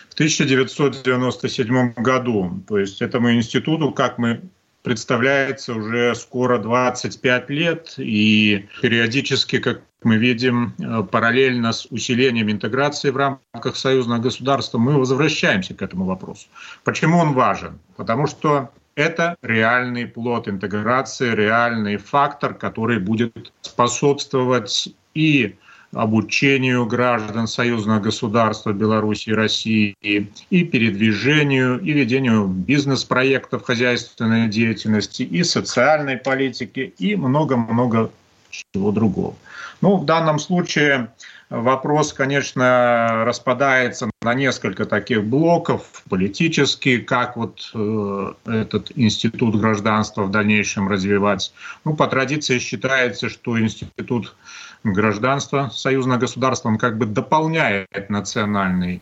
в 0.10 0.14
1997 0.14 1.94
году. 1.94 2.64
То 2.68 2.78
есть 2.78 3.02
этому 3.02 3.34
институту, 3.34 3.92
как 3.92 4.18
мы 4.18 4.42
представляется 4.84 5.74
уже 5.74 6.16
скоро 6.16 6.60
25 6.60 7.50
лет, 7.50 7.96
и 7.98 8.68
периодически, 8.82 9.60
как 9.60 9.82
мы 10.04 10.18
видим, 10.18 10.76
э, 10.78 11.04
параллельно 11.04 11.74
с 11.74 11.88
усилением 11.88 12.52
интеграции 12.52 13.10
в 13.10 13.18
рамках 13.18 13.76
союзного 13.76 14.20
государства, 14.20 14.78
мы 14.78 15.00
возвращаемся 15.00 15.74
к 15.74 15.82
этому 15.82 16.06
вопросу. 16.06 16.48
Почему 16.84 17.18
он 17.18 17.34
важен? 17.34 17.80
Потому 17.96 18.28
что 18.28 18.70
это 18.98 19.38
реальный 19.44 20.08
плод 20.08 20.48
интеграции, 20.48 21.34
реальный 21.34 21.98
фактор, 21.98 22.56
который 22.56 23.00
будет 23.00 23.54
способствовать 23.62 24.90
и 25.14 25.56
обучению 25.94 26.86
граждан 26.88 27.48
союзного 27.48 28.00
государства 28.00 28.74
Беларуси 28.74 29.30
и 29.30 29.34
России, 29.34 29.96
и 30.02 30.64
передвижению, 30.64 31.80
и 31.80 31.92
ведению 31.92 32.48
бизнес-проектов 32.48 33.64
хозяйственной 33.64 34.48
деятельности, 34.48 35.22
и 35.22 35.44
социальной 35.44 36.18
политики, 36.18 36.94
и 36.98 37.16
много-много 37.16 38.10
чего 38.50 38.92
другого. 38.92 39.36
Ну, 39.82 39.98
в 39.98 40.06
данном 40.06 40.40
случае 40.40 41.10
Вопрос, 41.50 42.12
конечно, 42.12 43.24
распадается 43.26 44.10
на 44.22 44.34
несколько 44.34 44.86
таких 44.86 45.24
блоков. 45.24 46.04
Политический, 46.10 46.98
как 46.98 47.38
вот 47.38 47.72
э, 47.74 48.34
этот 48.46 48.92
институт 48.96 49.56
гражданства 49.56 50.24
в 50.24 50.32
дальнейшем 50.32 50.90
развивать. 50.90 51.54
Ну, 51.86 51.96
по 51.96 52.08
традиции 52.08 52.60
считается, 52.60 53.30
что 53.30 53.58
институт 53.58 54.36
гражданства 54.84 55.70
союзного 55.74 56.20
государства, 56.20 56.68
он 56.68 56.78
как 56.78 56.98
бы 56.98 57.06
дополняет 57.06 58.10
национальный 58.10 59.02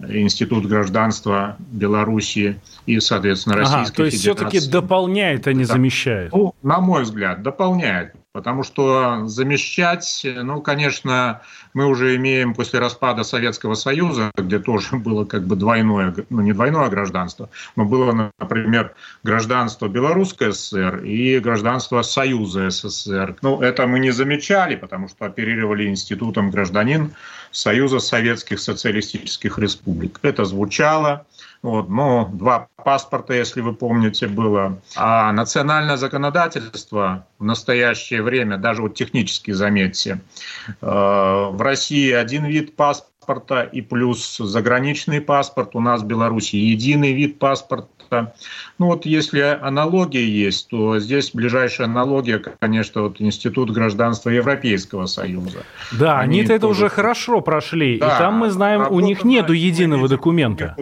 институт 0.00 0.66
гражданства 0.66 1.56
Белоруссии 1.58 2.60
и, 2.86 3.00
соответственно, 3.00 3.56
Российской 3.56 3.82
ага, 3.82 3.92
то 3.94 4.04
есть 4.04 4.18
Федерации. 4.18 4.48
все-таки 4.48 4.70
дополняет, 4.70 5.46
а 5.46 5.52
не 5.52 5.64
да. 5.64 5.74
замещает? 5.74 6.32
Ну, 6.32 6.54
на 6.62 6.80
мой 6.80 7.02
взгляд, 7.02 7.42
дополняет. 7.42 8.14
Потому 8.32 8.62
что 8.62 9.26
замещать, 9.26 10.24
ну, 10.24 10.60
конечно, 10.60 11.40
мы 11.78 11.86
уже 11.86 12.16
имеем 12.16 12.54
после 12.54 12.80
распада 12.80 13.22
Советского 13.22 13.74
Союза, 13.74 14.32
где 14.36 14.58
тоже 14.58 14.96
было 15.06 15.24
как 15.24 15.46
бы 15.46 15.54
двойное, 15.54 16.12
ну 16.28 16.40
не 16.40 16.52
двойное 16.52 16.88
гражданство, 16.88 17.48
но 17.76 17.84
было, 17.84 18.32
например, 18.40 18.94
гражданство 19.22 19.86
Белорусской 19.86 20.52
ССР 20.52 21.04
и 21.04 21.38
гражданство 21.38 22.02
Союза 22.02 22.70
СССР. 22.70 23.36
Ну, 23.42 23.62
это 23.62 23.86
мы 23.86 24.00
не 24.00 24.10
замечали, 24.10 24.74
потому 24.74 25.08
что 25.08 25.26
оперировали 25.26 25.86
институтом 25.86 26.50
гражданин 26.50 27.12
Союза 27.50 28.00
Советских 28.00 28.60
Социалистических 28.60 29.58
Республик. 29.58 30.18
Это 30.22 30.44
звучало, 30.44 31.26
Вот, 31.62 31.88
ну, 31.88 32.28
два 32.32 32.68
паспорта, 32.84 33.34
если 33.34 33.60
вы 33.62 33.74
помните, 33.74 34.28
было. 34.28 34.78
А 34.96 35.32
национальное 35.32 35.96
законодательство 35.96 37.26
в 37.38 37.44
настоящее 37.44 38.22
время, 38.22 38.58
даже 38.58 38.82
вот 38.82 38.94
технически 38.94 39.50
заметьте, 39.50 40.20
э, 40.68 40.86
в 40.86 41.60
России 41.68 42.12
один 42.12 42.46
вид 42.46 42.76
паспорта 42.76 43.62
и 43.62 43.82
плюс 43.82 44.38
заграничный 44.38 45.20
паспорт, 45.20 45.76
у 45.76 45.80
нас 45.80 46.00
в 46.00 46.06
Беларуси 46.06 46.56
единый 46.56 47.12
вид 47.12 47.38
паспорта, 47.38 48.32
ну 48.78 48.86
вот 48.86 49.04
если 49.04 49.40
аналогия 49.40 50.26
есть, 50.26 50.68
то 50.68 50.98
здесь 50.98 51.32
ближайшая 51.34 51.88
аналогия, 51.88 52.38
конечно, 52.38 53.02
вот 53.02 53.20
Институт 53.20 53.70
гражданства 53.70 54.30
Европейского 54.30 55.04
Союза. 55.04 55.64
Да, 55.92 56.20
они, 56.20 56.40
они 56.40 56.48
это 56.48 56.68
уже 56.68 56.88
хорошо 56.88 57.42
прошли, 57.42 57.98
да, 57.98 58.16
и 58.16 58.18
там 58.18 58.34
мы 58.34 58.50
знаем, 58.50 58.86
у 58.90 59.00
них 59.00 59.24
нету 59.24 59.52
единого 59.52 60.08
документа 60.08 60.74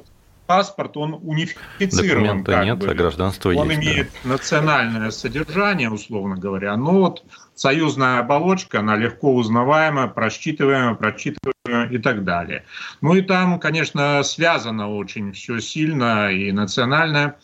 паспорт, 0.46 0.96
он 0.96 1.14
унифицирован. 1.22 2.42
Документа 2.42 2.64
нет, 2.64 2.78
бы. 2.78 2.88
а 2.88 2.94
гражданство 2.94 3.50
он 3.50 3.54
есть. 3.54 3.66
Он 3.66 3.74
имеет 3.74 4.10
да. 4.24 4.30
национальное 4.30 5.10
содержание, 5.10 5.90
условно 5.90 6.36
говоря, 6.36 6.76
но 6.76 6.92
вот 6.92 7.24
союзная 7.54 8.20
оболочка, 8.20 8.80
она 8.80 8.96
легко 8.96 9.34
узнаваема, 9.34 10.08
просчитываемая, 10.08 10.94
прочитываемая 10.94 11.88
и 11.90 11.98
так 11.98 12.24
далее. 12.24 12.64
Ну 13.00 13.14
и 13.14 13.22
там, 13.22 13.58
конечно, 13.58 14.22
связано 14.22 14.94
очень 14.94 15.32
все 15.32 15.58
сильно 15.60 16.30
и 16.30 16.52
национальное 16.52 17.38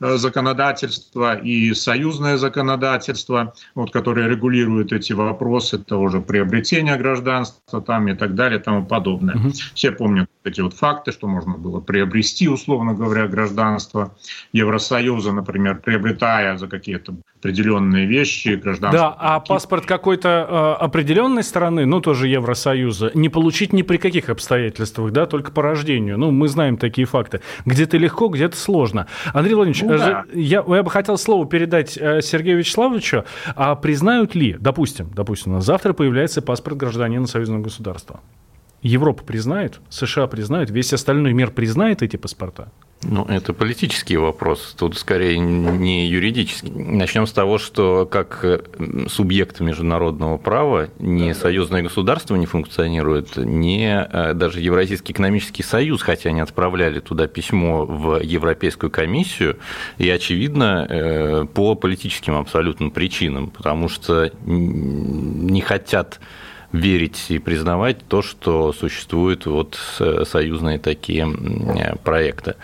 э, 0.00 0.16
законодательство, 0.16 1.36
и 1.36 1.72
союзное 1.74 2.38
законодательство, 2.38 3.54
вот, 3.74 3.92
которое 3.92 4.28
регулирует 4.28 4.92
эти 4.92 5.12
вопросы 5.12 5.78
того 5.78 6.08
же 6.08 6.20
приобретения 6.20 6.96
гражданства 6.96 7.80
там 7.80 8.08
и 8.08 8.14
так 8.14 8.34
далее 8.34 8.58
и 8.58 8.62
тому 8.62 8.84
подобное. 8.84 9.36
Угу. 9.36 9.52
Все 9.74 9.92
помнят 9.92 10.28
эти 10.48 10.60
вот 10.60 10.74
факты, 10.74 11.12
что 11.12 11.28
можно 11.28 11.56
было 11.56 11.80
приобрести, 11.80 12.48
условно 12.48 12.94
говоря, 12.94 13.26
гражданство 13.28 14.16
Евросоюза, 14.52 15.32
например, 15.32 15.80
приобретая 15.80 16.56
за 16.56 16.66
какие-то 16.66 17.14
определенные 17.38 18.06
вещи 18.06 18.48
гражданство. 18.48 19.00
Да, 19.00 19.16
а 19.18 19.40
паспорт 19.40 19.86
какой-то 19.86 20.28
э, 20.78 20.84
определенной 20.84 21.44
страны, 21.44 21.86
ну 21.86 22.00
тоже 22.00 22.26
Евросоюза, 22.28 23.12
не 23.14 23.28
получить 23.28 23.72
ни 23.72 23.82
при 23.82 23.96
каких 23.96 24.28
обстоятельствах, 24.28 25.12
да, 25.12 25.26
только 25.26 25.52
по 25.52 25.62
рождению. 25.62 26.18
Ну, 26.18 26.30
мы 26.30 26.48
знаем 26.48 26.76
такие 26.76 27.06
факты. 27.06 27.40
Где-то 27.64 27.96
легко, 27.96 28.28
где-то 28.28 28.56
сложно. 28.56 29.06
Андрей 29.32 29.54
Владимирович, 29.54 29.82
ну, 29.82 29.98
да. 29.98 30.24
я, 30.32 30.64
я 30.66 30.82
бы 30.82 30.90
хотел 30.90 31.16
слово 31.16 31.46
передать 31.46 31.96
э, 31.96 32.20
Сергею 32.22 32.58
Вячеславовичу. 32.58 33.24
А 33.54 33.76
признают 33.76 34.34
ли, 34.34 34.56
допустим, 34.58 35.10
допустим, 35.14 35.52
на 35.52 35.60
завтра 35.60 35.92
появляется 35.92 36.42
паспорт 36.42 36.76
гражданина 36.76 37.26
союзного 37.26 37.62
государства? 37.62 38.20
Европа 38.82 39.24
признает, 39.24 39.80
США 39.90 40.26
признают, 40.26 40.70
весь 40.70 40.92
остальной 40.92 41.32
мир 41.32 41.50
признает 41.50 42.02
эти 42.02 42.16
паспорта? 42.16 42.70
Ну, 43.02 43.24
это 43.24 43.52
политический 43.52 44.16
вопрос, 44.16 44.74
тут 44.76 44.98
скорее 44.98 45.38
не 45.38 46.08
юридический. 46.08 46.70
Начнем 46.70 47.28
с 47.28 47.32
того, 47.32 47.58
что 47.58 48.06
как 48.06 48.40
э, 48.42 48.60
субъект 49.08 49.60
международного 49.60 50.36
права 50.36 50.88
ни 50.98 51.32
союзное 51.32 51.82
государство 51.82 52.34
не 52.34 52.46
функционирует, 52.46 53.36
ни 53.36 53.86
э, 53.86 54.34
даже 54.34 54.60
Евразийский 54.60 55.12
экономический 55.12 55.62
союз, 55.62 56.02
хотя 56.02 56.30
они 56.30 56.40
отправляли 56.40 56.98
туда 56.98 57.28
письмо 57.28 57.86
в 57.86 58.20
Европейскую 58.20 58.90
комиссию, 58.90 59.58
и, 59.98 60.10
очевидно, 60.10 60.86
э, 60.88 61.46
по 61.54 61.76
политическим 61.76 62.34
абсолютно 62.34 62.90
причинам, 62.90 63.50
потому 63.50 63.88
что 63.88 64.32
не 64.44 65.60
хотят 65.60 66.18
верить 66.72 67.26
и 67.30 67.38
признавать 67.38 68.06
то, 68.08 68.22
что 68.22 68.72
существуют 68.72 69.46
вот 69.46 69.78
союзные 70.24 70.78
такие 70.78 71.26
проекты. 72.04 72.56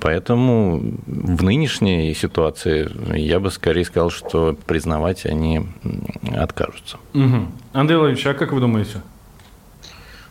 Поэтому 0.00 0.80
в 1.06 1.42
нынешней 1.42 2.14
ситуации 2.14 2.88
я 3.16 3.40
бы 3.40 3.50
скорее 3.50 3.84
сказал, 3.84 4.10
что 4.10 4.56
признавать 4.66 5.26
они 5.26 5.66
откажутся. 6.36 6.98
Угу. 7.14 7.48
Андрей 7.72 7.96
Владимирович, 7.96 8.26
а 8.26 8.34
как 8.34 8.52
вы 8.52 8.60
думаете? 8.60 9.02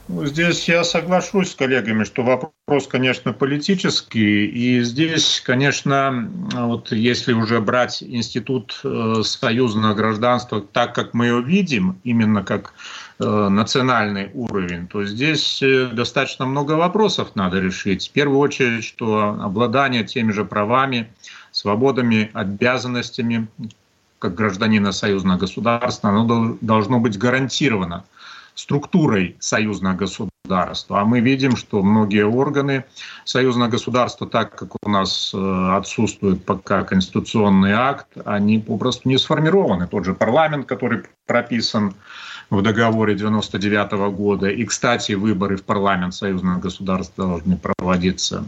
Ну, 0.08 0.26
здесь 0.26 0.70
я 0.70 0.86
соглашусь 0.86 1.52
с 1.52 1.56
коллегами, 1.56 2.06
что 2.06 2.24
вопрос, 2.24 2.88
конечно, 2.88 3.34
политический. 3.34 4.46
И 4.46 4.82
здесь, 4.82 5.42
конечно, 5.46 6.32
вот 6.54 6.94
если 6.94 7.34
уже 7.34 7.60
брать 7.60 8.02
институт 8.02 8.80
э, 8.86 9.16
союзного 9.26 9.94
гражданства 9.96 10.62
так, 10.62 10.96
как 10.96 11.14
мы 11.14 11.26
его 11.26 11.40
видим, 11.40 12.00
именно 12.06 12.42
как 12.42 12.74
Э, 12.74 13.07
национальный 13.26 14.30
уровень, 14.34 14.88
то 14.88 15.04
здесь 15.04 15.62
э, 15.64 15.88
достаточно 15.88 16.46
много 16.46 16.74
вопросов 16.74 17.32
надо 17.36 17.60
решить. 17.60 18.10
В 18.10 18.12
первую 18.12 18.40
очередь, 18.40 18.84
что 18.84 19.38
обладание 19.42 20.04
теми 20.04 20.32
же 20.32 20.46
правами, 20.46 21.12
свободами, 21.52 22.30
обязанностями 22.34 23.48
как 24.20 24.36
гражданина 24.36 24.92
союзного 24.92 25.38
государства, 25.38 26.10
оно 26.10 26.58
должно 26.62 27.00
быть 27.00 27.18
гарантировано 27.18 28.04
структурой 28.54 29.36
союзного 29.40 29.96
государства. 29.96 31.02
А 31.02 31.06
мы 31.06 31.20
видим, 31.20 31.56
что 31.56 31.84
многие 31.84 32.26
органы 32.26 32.86
союзного 33.24 33.70
государства, 33.70 34.28
так 34.28 34.56
как 34.56 34.76
у 34.82 34.90
нас 34.90 35.32
э, 35.34 35.70
отсутствует 35.76 36.44
пока 36.44 36.84
конституционный 36.84 37.74
акт, 37.74 38.08
они 38.26 38.60
попросту 38.60 39.10
не 39.10 39.18
сформированы. 39.18 39.88
Тот 39.88 40.06
же 40.06 40.14
парламент, 40.14 40.66
который 40.66 41.04
прописан 41.28 41.94
в 42.50 42.62
договоре 42.62 43.16
99 43.16 43.94
-го 43.94 44.12
года. 44.12 44.50
И, 44.50 44.64
кстати, 44.66 45.12
выборы 45.14 45.58
в 45.58 45.64
парламент 45.64 46.14
союзного 46.14 46.60
государства 46.60 47.28
должны 47.28 47.58
проводиться 47.58 48.48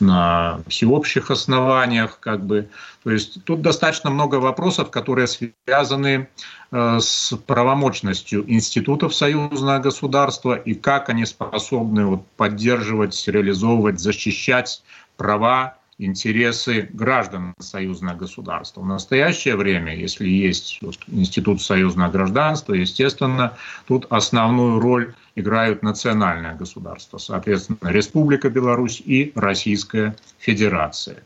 на 0.00 0.60
всеобщих 0.68 1.30
основаниях. 1.30 2.20
Как 2.20 2.44
бы. 2.44 2.68
То 3.02 3.10
есть 3.10 3.42
тут 3.44 3.62
достаточно 3.62 4.10
много 4.10 4.36
вопросов, 4.36 4.90
которые 4.90 5.26
связаны 5.26 6.28
э, 6.70 6.98
с 7.00 7.34
правомочностью 7.46 8.44
институтов 8.46 9.14
союзного 9.14 9.78
государства 9.78 10.54
и 10.54 10.74
как 10.74 11.08
они 11.08 11.24
способны 11.24 12.04
вот, 12.04 12.26
поддерживать, 12.36 13.26
реализовывать, 13.26 14.00
защищать 14.00 14.82
права 15.16 15.79
интересы 16.04 16.88
граждан 16.92 17.54
союзного 17.58 18.16
государства. 18.16 18.80
В 18.80 18.86
настоящее 18.86 19.56
время, 19.56 19.94
если 19.94 20.28
есть 20.28 20.80
институт 21.08 21.60
союзного 21.62 22.10
гражданства, 22.10 22.74
естественно, 22.74 23.52
тут 23.86 24.06
основную 24.10 24.80
роль 24.80 25.14
играют 25.36 25.82
национальное 25.82 26.56
государство, 26.56 27.18
соответственно, 27.18 27.78
Республика 27.82 28.48
Беларусь 28.50 29.02
и 29.04 29.32
Российская 29.34 30.16
Федерация. 30.38 31.22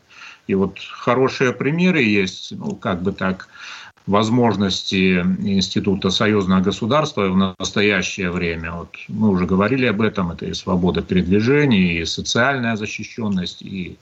И 0.47 0.53
вот 0.53 0.77
хорошие 0.79 1.53
примеры 1.53 2.03
есть, 2.03 2.51
ну, 2.51 2.75
как 2.75 3.01
бы 3.01 3.11
так, 3.11 3.47
возможности 4.07 5.21
Института 5.39 6.11
союзного 6.11 6.61
государства 6.61 7.27
в 7.27 7.55
настоящее 7.57 8.29
время. 8.29 8.71
Вот 8.73 8.95
мы 9.07 9.29
уже 9.29 9.45
говорили 9.45 9.87
об 9.87 10.01
этом, 10.01 10.31
это 10.31 10.45
и 10.45 10.53
свобода 10.53 11.01
передвижения, 11.01 12.01
и 12.01 12.05
социальная 12.05 12.75
защищенность, 12.75 13.63
и 13.63 13.97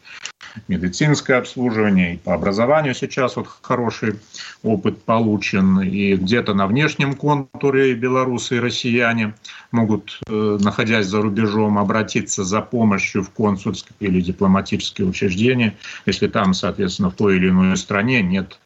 медицинское 0.68 1.36
обслуживание, 1.36 2.16
и 2.16 2.18
по 2.18 2.34
образованию 2.34 2.94
сейчас 2.94 3.36
вот 3.36 3.48
хороший 3.62 4.20
опыт 4.62 5.04
получен, 5.04 5.82
и 5.82 6.16
где-то 6.16 6.54
на 6.54 6.68
внешнем 6.68 7.16
контуре 7.16 7.94
белорусы 7.94 8.58
и 8.58 8.60
россияне 8.60 9.34
могут, 9.72 10.20
э, 10.28 10.58
находясь 10.62 11.08
за 11.08 11.22
рубежом, 11.22 11.78
обратиться 11.78 12.44
за 12.44 12.62
помощью 12.62 13.24
в 13.24 13.30
консульские 13.30 13.96
или 14.00 14.22
дипломатические 14.22 15.08
учреждения, 15.08 15.76
если 16.06 16.28
там, 16.28 16.54
соответственно, 16.54 17.10
в 17.10 17.16
той 17.16 17.38
или 17.38 17.50
иной 17.50 17.78
стране 17.78 18.22
нет 18.22 18.60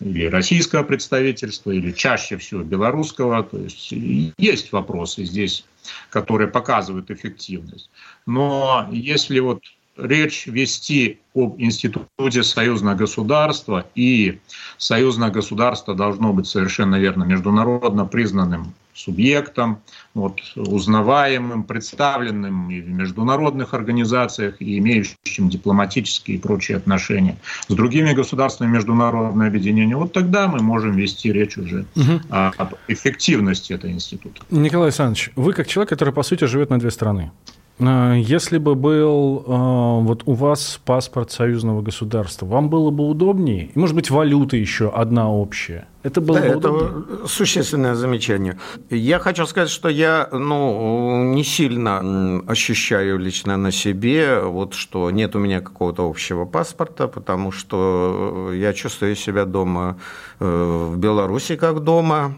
или 0.00 0.26
российского 0.26 0.82
представительства, 0.82 1.70
или 1.70 1.92
чаще 1.92 2.36
всего 2.36 2.62
белорусского. 2.62 3.42
То 3.42 3.58
есть 3.58 3.92
есть 3.92 4.72
вопросы 4.72 5.24
здесь, 5.24 5.64
которые 6.10 6.48
показывают 6.48 7.10
эффективность. 7.10 7.90
Но 8.26 8.88
если 8.92 9.38
вот 9.38 9.62
речь 9.96 10.46
вести 10.46 11.18
об 11.34 11.60
институте 11.60 12.42
союзного 12.42 12.94
государства, 12.94 13.86
и 13.94 14.38
союзное 14.78 15.30
государство 15.30 15.94
должно 15.94 16.32
быть 16.32 16.46
совершенно 16.46 16.96
верно 16.96 17.24
международно 17.24 18.06
признанным 18.06 18.74
субъектом, 18.94 19.80
вот, 20.14 20.40
узнаваемым, 20.54 21.64
представленным 21.64 22.70
и 22.70 22.80
в 22.80 22.88
международных 22.88 23.74
организациях, 23.74 24.56
и 24.60 24.78
имеющим 24.78 25.48
дипломатические 25.48 26.36
и 26.36 26.40
прочие 26.40 26.76
отношения 26.76 27.36
с 27.66 27.74
другими 27.74 28.12
государствами 28.12 28.70
международное 28.70 29.48
объединение, 29.48 29.96
вот 29.96 30.12
тогда 30.12 30.46
мы 30.46 30.60
можем 30.60 30.92
вести 30.92 31.32
речь 31.32 31.58
уже 31.58 31.86
угу. 31.96 32.20
об 32.30 32.74
эффективности 32.86 33.72
этого 33.72 33.90
института. 33.90 34.42
Николай 34.50 34.88
Александрович, 34.88 35.32
вы 35.34 35.52
как 35.52 35.66
человек, 35.66 35.90
который, 35.90 36.14
по 36.14 36.22
сути, 36.22 36.44
живет 36.44 36.70
на 36.70 36.78
две 36.78 36.92
страны, 36.92 37.32
если 37.78 38.58
бы 38.58 38.74
был 38.74 39.44
а, 39.46 39.98
вот 40.00 40.22
у 40.26 40.34
вас 40.34 40.80
паспорт 40.84 41.32
союзного 41.32 41.82
государства, 41.82 42.46
вам 42.46 42.68
было 42.70 42.90
бы 42.90 43.08
удобнее? 43.08 43.70
И, 43.74 43.78
может 43.78 43.96
быть, 43.96 44.10
валюта 44.10 44.56
еще 44.56 44.90
одна 44.90 45.30
общая? 45.30 45.88
Это 46.04 46.20
было 46.20 46.38
да, 46.38 46.46
это 46.48 47.26
существенное 47.26 47.94
замечание. 47.94 48.58
Я 48.90 49.18
хочу 49.18 49.46
сказать, 49.46 49.70
что 49.70 49.88
я 49.88 50.28
ну, 50.32 51.24
не 51.32 51.42
сильно 51.42 52.42
ощущаю 52.46 53.18
лично 53.18 53.56
на 53.56 53.72
себе, 53.72 54.40
вот, 54.40 54.74
что 54.74 55.10
нет 55.10 55.34
у 55.34 55.38
меня 55.38 55.62
какого-то 55.62 56.06
общего 56.06 56.44
паспорта, 56.44 57.08
потому 57.08 57.52
что 57.52 58.50
я 58.52 58.74
чувствую 58.74 59.16
себя 59.16 59.46
дома 59.46 59.98
э, 60.40 60.88
в 60.92 60.98
Беларуси 60.98 61.56
как 61.56 61.82
дома, 61.82 62.34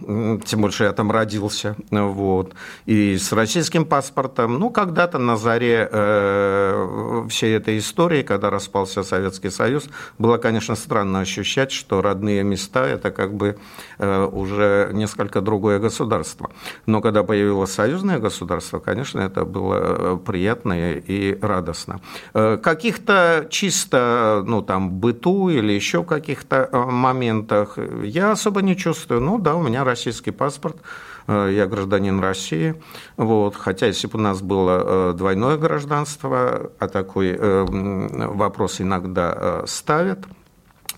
тем 0.46 0.60
больше 0.60 0.84
я 0.84 0.92
там 0.92 1.10
родился. 1.10 1.74
Вот. 1.90 2.54
И 2.86 3.16
с 3.18 3.32
российским 3.32 3.84
паспортом, 3.84 4.60
ну, 4.60 4.70
когда-то 4.70 5.18
на 5.18 5.36
заре 5.36 5.88
э, 5.90 7.26
всей 7.30 7.56
этой 7.56 7.78
истории, 7.78 8.22
когда 8.22 8.48
распался 8.48 9.02
Советский 9.02 9.50
Союз, 9.50 9.88
было, 10.18 10.38
конечно, 10.38 10.76
странно 10.76 11.18
ощущать, 11.18 11.72
что 11.72 12.00
родные 12.00 12.44
места– 12.44 12.86
это 12.86 13.10
как 13.10 13.34
бы 13.34 13.55
Э, 13.98 14.26
уже 14.26 14.90
несколько 14.92 15.40
другое 15.40 15.78
государство. 15.78 16.50
Но 16.86 17.00
когда 17.00 17.22
появилось 17.22 17.72
союзное 17.72 18.18
государство, 18.18 18.78
конечно, 18.78 19.20
это 19.20 19.44
было 19.44 19.74
э, 19.78 20.18
приятно 20.24 20.92
и 20.92 21.38
радостно. 21.40 22.00
Э, 22.34 22.58
каких-то 22.58 23.46
чисто, 23.48 24.42
ну, 24.46 24.60
там, 24.60 24.90
быту 24.90 25.48
или 25.48 25.72
еще 25.72 26.04
каких-то 26.04 26.68
моментах 26.72 27.78
я 28.02 28.32
особо 28.32 28.60
не 28.60 28.76
чувствую. 28.76 29.20
Ну, 29.20 29.38
да, 29.38 29.54
у 29.54 29.62
меня 29.62 29.84
российский 29.84 30.30
паспорт, 30.30 30.76
я 31.28 31.66
гражданин 31.66 32.20
России. 32.20 32.74
Вот. 33.16 33.56
Хотя, 33.56 33.86
если 33.86 34.06
бы 34.06 34.18
у 34.18 34.22
нас 34.22 34.42
было 34.42 35.12
двойное 35.12 35.56
гражданство, 35.56 36.70
а 36.78 36.88
такой 36.88 37.36
вопрос 37.36 38.80
иногда 38.80 39.64
ставят– 39.66 40.20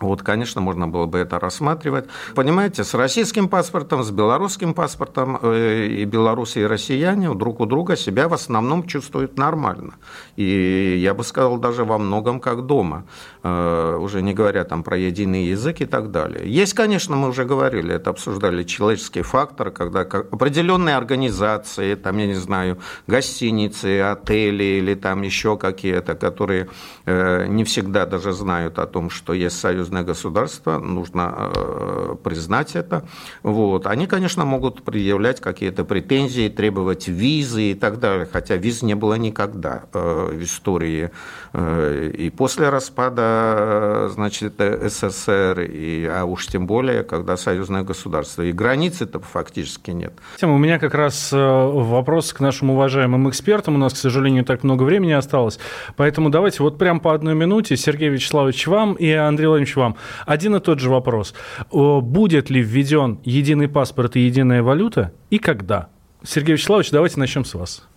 вот, 0.00 0.22
конечно, 0.22 0.60
можно 0.60 0.86
было 0.86 1.06
бы 1.06 1.18
это 1.18 1.40
рассматривать. 1.40 2.06
Понимаете, 2.34 2.84
с 2.84 2.94
российским 2.94 3.48
паспортом, 3.48 4.02
с 4.02 4.10
белорусским 4.10 4.74
паспортом 4.74 5.38
э, 5.42 5.86
и 5.86 6.04
белорусы, 6.04 6.60
и 6.60 6.66
россияне 6.66 7.34
друг 7.34 7.60
у 7.60 7.66
друга 7.66 7.96
себя 7.96 8.28
в 8.28 8.34
основном 8.34 8.86
чувствуют 8.86 9.36
нормально. 9.36 9.94
И 10.36 10.98
я 11.02 11.14
бы 11.14 11.24
сказал, 11.24 11.58
даже 11.58 11.84
во 11.84 11.98
многом 11.98 12.38
как 12.38 12.66
дома, 12.66 13.06
э, 13.42 13.98
уже 14.00 14.22
не 14.22 14.34
говоря 14.34 14.64
там 14.64 14.82
про 14.82 14.96
единый 14.96 15.46
язык 15.46 15.80
и 15.80 15.86
так 15.86 16.10
далее. 16.12 16.48
Есть, 16.48 16.74
конечно, 16.74 17.16
мы 17.16 17.28
уже 17.28 17.44
говорили, 17.44 17.94
это 17.94 18.10
обсуждали, 18.10 18.62
человеческий 18.62 19.22
фактор, 19.22 19.70
когда 19.70 20.00
определенные 20.00 20.96
организации, 20.96 21.96
там, 21.96 22.18
я 22.18 22.26
не 22.26 22.34
знаю, 22.34 22.78
гостиницы, 23.08 24.00
отели 24.00 24.78
или 24.78 24.94
там 24.94 25.22
еще 25.22 25.56
какие-то, 25.56 26.14
которые 26.14 26.68
э, 27.04 27.46
не 27.48 27.64
всегда 27.64 28.06
даже 28.06 28.32
знают 28.32 28.78
о 28.78 28.86
том, 28.86 29.10
что 29.10 29.32
есть 29.32 29.58
союз 29.58 29.87
союзное 29.88 30.02
государство, 30.02 30.78
нужно 30.78 31.50
э, 31.54 32.16
признать 32.22 32.76
это. 32.76 33.02
Вот. 33.42 33.86
Они, 33.86 34.06
конечно, 34.06 34.44
могут 34.44 34.82
предъявлять 34.82 35.40
какие-то 35.40 35.84
претензии, 35.84 36.48
требовать 36.48 37.08
визы 37.08 37.70
и 37.70 37.74
так 37.74 37.98
далее, 37.98 38.28
хотя 38.30 38.56
виз 38.56 38.82
не 38.82 38.94
было 38.94 39.14
никогда 39.14 39.84
э, 39.94 40.30
в 40.34 40.42
истории 40.42 41.10
э, 41.54 42.10
и 42.18 42.30
после 42.30 42.68
распада 42.68 44.10
значит, 44.12 44.54
СССР, 44.58 45.60
и, 45.60 46.06
а 46.06 46.24
уж 46.24 46.46
тем 46.46 46.66
более, 46.66 47.02
когда 47.02 47.36
союзное 47.36 47.82
государство. 47.82 48.42
И 48.42 48.52
границы-то 48.52 49.20
фактически 49.20 49.92
нет. 49.92 50.12
У 50.42 50.58
меня 50.58 50.78
как 50.78 50.94
раз 50.94 51.32
вопрос 51.32 52.32
к 52.32 52.40
нашим 52.40 52.70
уважаемым 52.70 53.28
экспертам. 53.28 53.74
У 53.74 53.78
нас, 53.78 53.94
к 53.94 53.96
сожалению, 53.96 54.44
так 54.44 54.64
много 54.64 54.84
времени 54.84 55.12
осталось. 55.12 55.58
Поэтому 55.96 56.30
давайте 56.30 56.62
вот 56.62 56.78
прям 56.78 57.00
по 57.00 57.14
одной 57.14 57.34
минуте. 57.34 57.76
Сергей 57.76 58.10
Вячеславович, 58.10 58.66
вам 58.66 58.94
и 58.94 59.10
Андрей 59.12 59.46
Владимирович, 59.46 59.77
вам. 59.78 59.96
Один 60.26 60.54
и 60.56 60.60
тот 60.60 60.80
же 60.80 60.90
вопрос. 60.90 61.34
Будет 61.72 62.50
ли 62.50 62.60
введен 62.60 63.20
единый 63.24 63.68
паспорт 63.68 64.16
и 64.16 64.20
единая 64.20 64.62
валюта 64.62 65.12
и 65.30 65.38
когда? 65.38 65.88
Сергей 66.22 66.52
Вячеславович, 66.52 66.90
давайте 66.90 67.18
начнем 67.18 67.46
с 67.46 67.54
вас. 67.54 67.87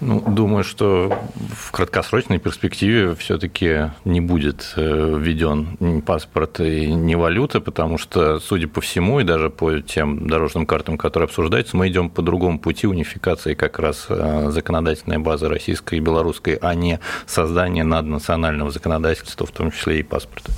Ну, 0.00 0.20
думаю, 0.20 0.64
что 0.64 1.18
в 1.34 1.72
краткосрочной 1.72 2.38
перспективе 2.38 3.14
все-таки 3.14 3.90
не 4.06 4.22
будет 4.22 4.72
э, 4.76 5.16
введен 5.18 5.76
ни 5.78 6.00
паспорт 6.00 6.60
и 6.60 6.90
ни 6.90 7.14
валюта, 7.14 7.60
потому 7.60 7.98
что, 7.98 8.40
судя 8.40 8.66
по 8.66 8.80
всему, 8.80 9.20
и 9.20 9.24
даже 9.24 9.50
по 9.50 9.80
тем 9.80 10.26
дорожным 10.26 10.64
картам, 10.64 10.96
которые 10.96 11.26
обсуждаются, 11.26 11.76
мы 11.76 11.88
идем 11.88 12.08
по 12.08 12.22
другому 12.22 12.58
пути 12.58 12.86
унификации 12.86 13.52
как 13.52 13.78
раз 13.78 14.06
э, 14.08 14.50
законодательной 14.50 15.18
базы 15.18 15.48
российской 15.48 15.96
и 15.96 16.00
белорусской, 16.00 16.54
а 16.54 16.74
не 16.74 16.98
создания 17.26 17.84
наднационального 17.84 18.70
законодательства, 18.70 19.46
в 19.46 19.50
том 19.50 19.70
числе 19.70 20.00
и 20.00 20.02
паспорта. 20.02 20.50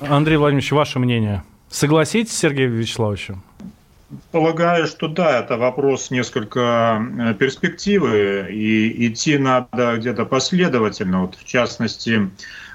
Андрей 0.00 0.36
Владимирович, 0.36 0.70
ваше 0.70 1.00
мнение? 1.00 1.42
Согласитесь 1.68 2.32
с 2.32 2.38
Сергеем 2.38 2.72
Вячеславовичем? 2.72 3.42
Полагаю, 4.30 4.86
что 4.86 5.08
да, 5.08 5.40
это 5.40 5.56
вопрос 5.56 6.12
несколько 6.12 7.04
э, 7.18 7.34
перспективы, 7.34 8.46
и 8.50 9.08
идти 9.08 9.36
надо 9.36 9.96
где-то 9.96 10.24
последовательно. 10.24 11.22
Вот 11.22 11.34
в 11.34 11.44
частности, 11.44 12.30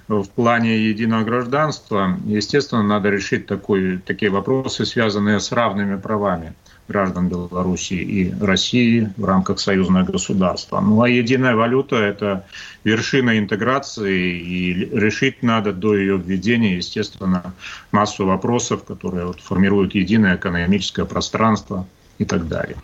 в 0.10 0.28
плане 0.30 0.78
единого 0.78 1.24
гражданства, 1.24 2.18
естественно, 2.26 2.84
надо 2.84 3.10
решить 3.10 3.46
такой, 3.46 4.00
такие 4.00 4.30
вопросы, 4.30 4.86
связанные 4.86 5.40
с 5.40 5.54
равными 5.54 5.96
правами 5.96 6.54
граждан 6.92 7.30
Беларуси 7.30 7.94
и 7.94 8.34
России 8.42 9.10
в 9.18 9.26
рамках 9.26 9.60
союзного 9.60 10.04
государства. 10.04 10.82
Ну 10.82 11.02
а 11.02 11.10
единая 11.10 11.56
валюта– 11.56 11.96
это 11.98 12.46
вершина 12.84 13.40
интеграции, 13.40 14.40
и 14.40 14.74
решить 14.92 15.42
надо 15.44 15.72
до 15.72 15.96
ее 15.96 16.18
введения, 16.18 16.76
естественно, 16.76 17.54
массу 17.92 18.26
вопросов, 18.26 18.84
которые 18.84 19.26
вот 19.26 19.40
формируют 19.40 19.96
единое 19.96 20.36
экономическое 20.36 21.06
пространство 21.06 21.88
и 22.18 22.26
так 22.26 22.48
далее. 22.48 22.78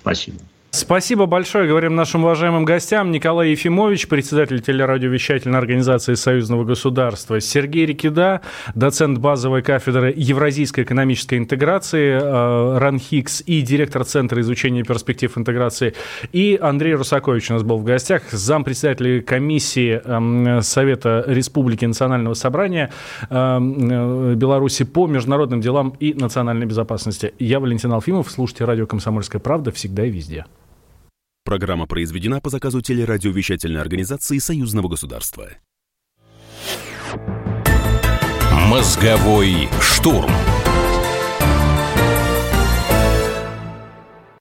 Спасибо. 0.00 0.38
Спасибо 0.74 1.26
большое, 1.26 1.68
говорим 1.68 1.94
нашим 1.94 2.24
уважаемым 2.24 2.64
гостям. 2.64 3.12
Николай 3.12 3.50
Ефимович, 3.50 4.08
председатель 4.08 4.60
телерадиовещательной 4.60 5.56
организации 5.56 6.14
Союзного 6.14 6.64
государства. 6.64 7.40
Сергей 7.40 7.86
Рикида, 7.86 8.40
доцент 8.74 9.18
базовой 9.18 9.62
кафедры 9.62 10.12
Евразийской 10.16 10.82
экономической 10.82 11.38
интеграции 11.38 12.18
э, 12.20 12.78
РАНХИКС 12.78 13.44
и 13.46 13.60
директор 13.60 14.04
Центра 14.04 14.40
изучения 14.40 14.82
перспектив 14.82 15.38
интеграции. 15.38 15.94
И 16.32 16.58
Андрей 16.60 16.94
Русакович 16.94 17.52
у 17.52 17.54
нас 17.54 17.62
был 17.62 17.78
в 17.78 17.84
гостях, 17.84 18.22
зампредседателя 18.32 19.22
комиссии 19.22 20.02
эм, 20.04 20.60
Совета 20.62 21.22
Республики 21.28 21.84
Национального 21.84 22.34
собрания 22.34 22.90
эм, 23.30 24.32
э, 24.32 24.34
Беларуси 24.34 24.82
по 24.82 25.06
международным 25.06 25.60
делам 25.60 25.94
и 26.00 26.14
национальной 26.14 26.66
безопасности. 26.66 27.32
Я 27.38 27.60
Валентин 27.60 27.92
Алфимов. 27.92 28.28
Слушайте 28.28 28.64
радио 28.64 28.88
«Комсомольская 28.88 29.40
правда» 29.40 29.70
всегда 29.70 30.04
и 30.04 30.10
везде. 30.10 30.46
Программа 31.44 31.86
произведена 31.86 32.40
по 32.40 32.48
заказу 32.48 32.80
телерадиовещательной 32.80 33.80
организации 33.82 34.38
Союзного 34.38 34.88
государства. 34.88 35.50
Мозговой 38.50 39.68
штурм. 39.78 40.30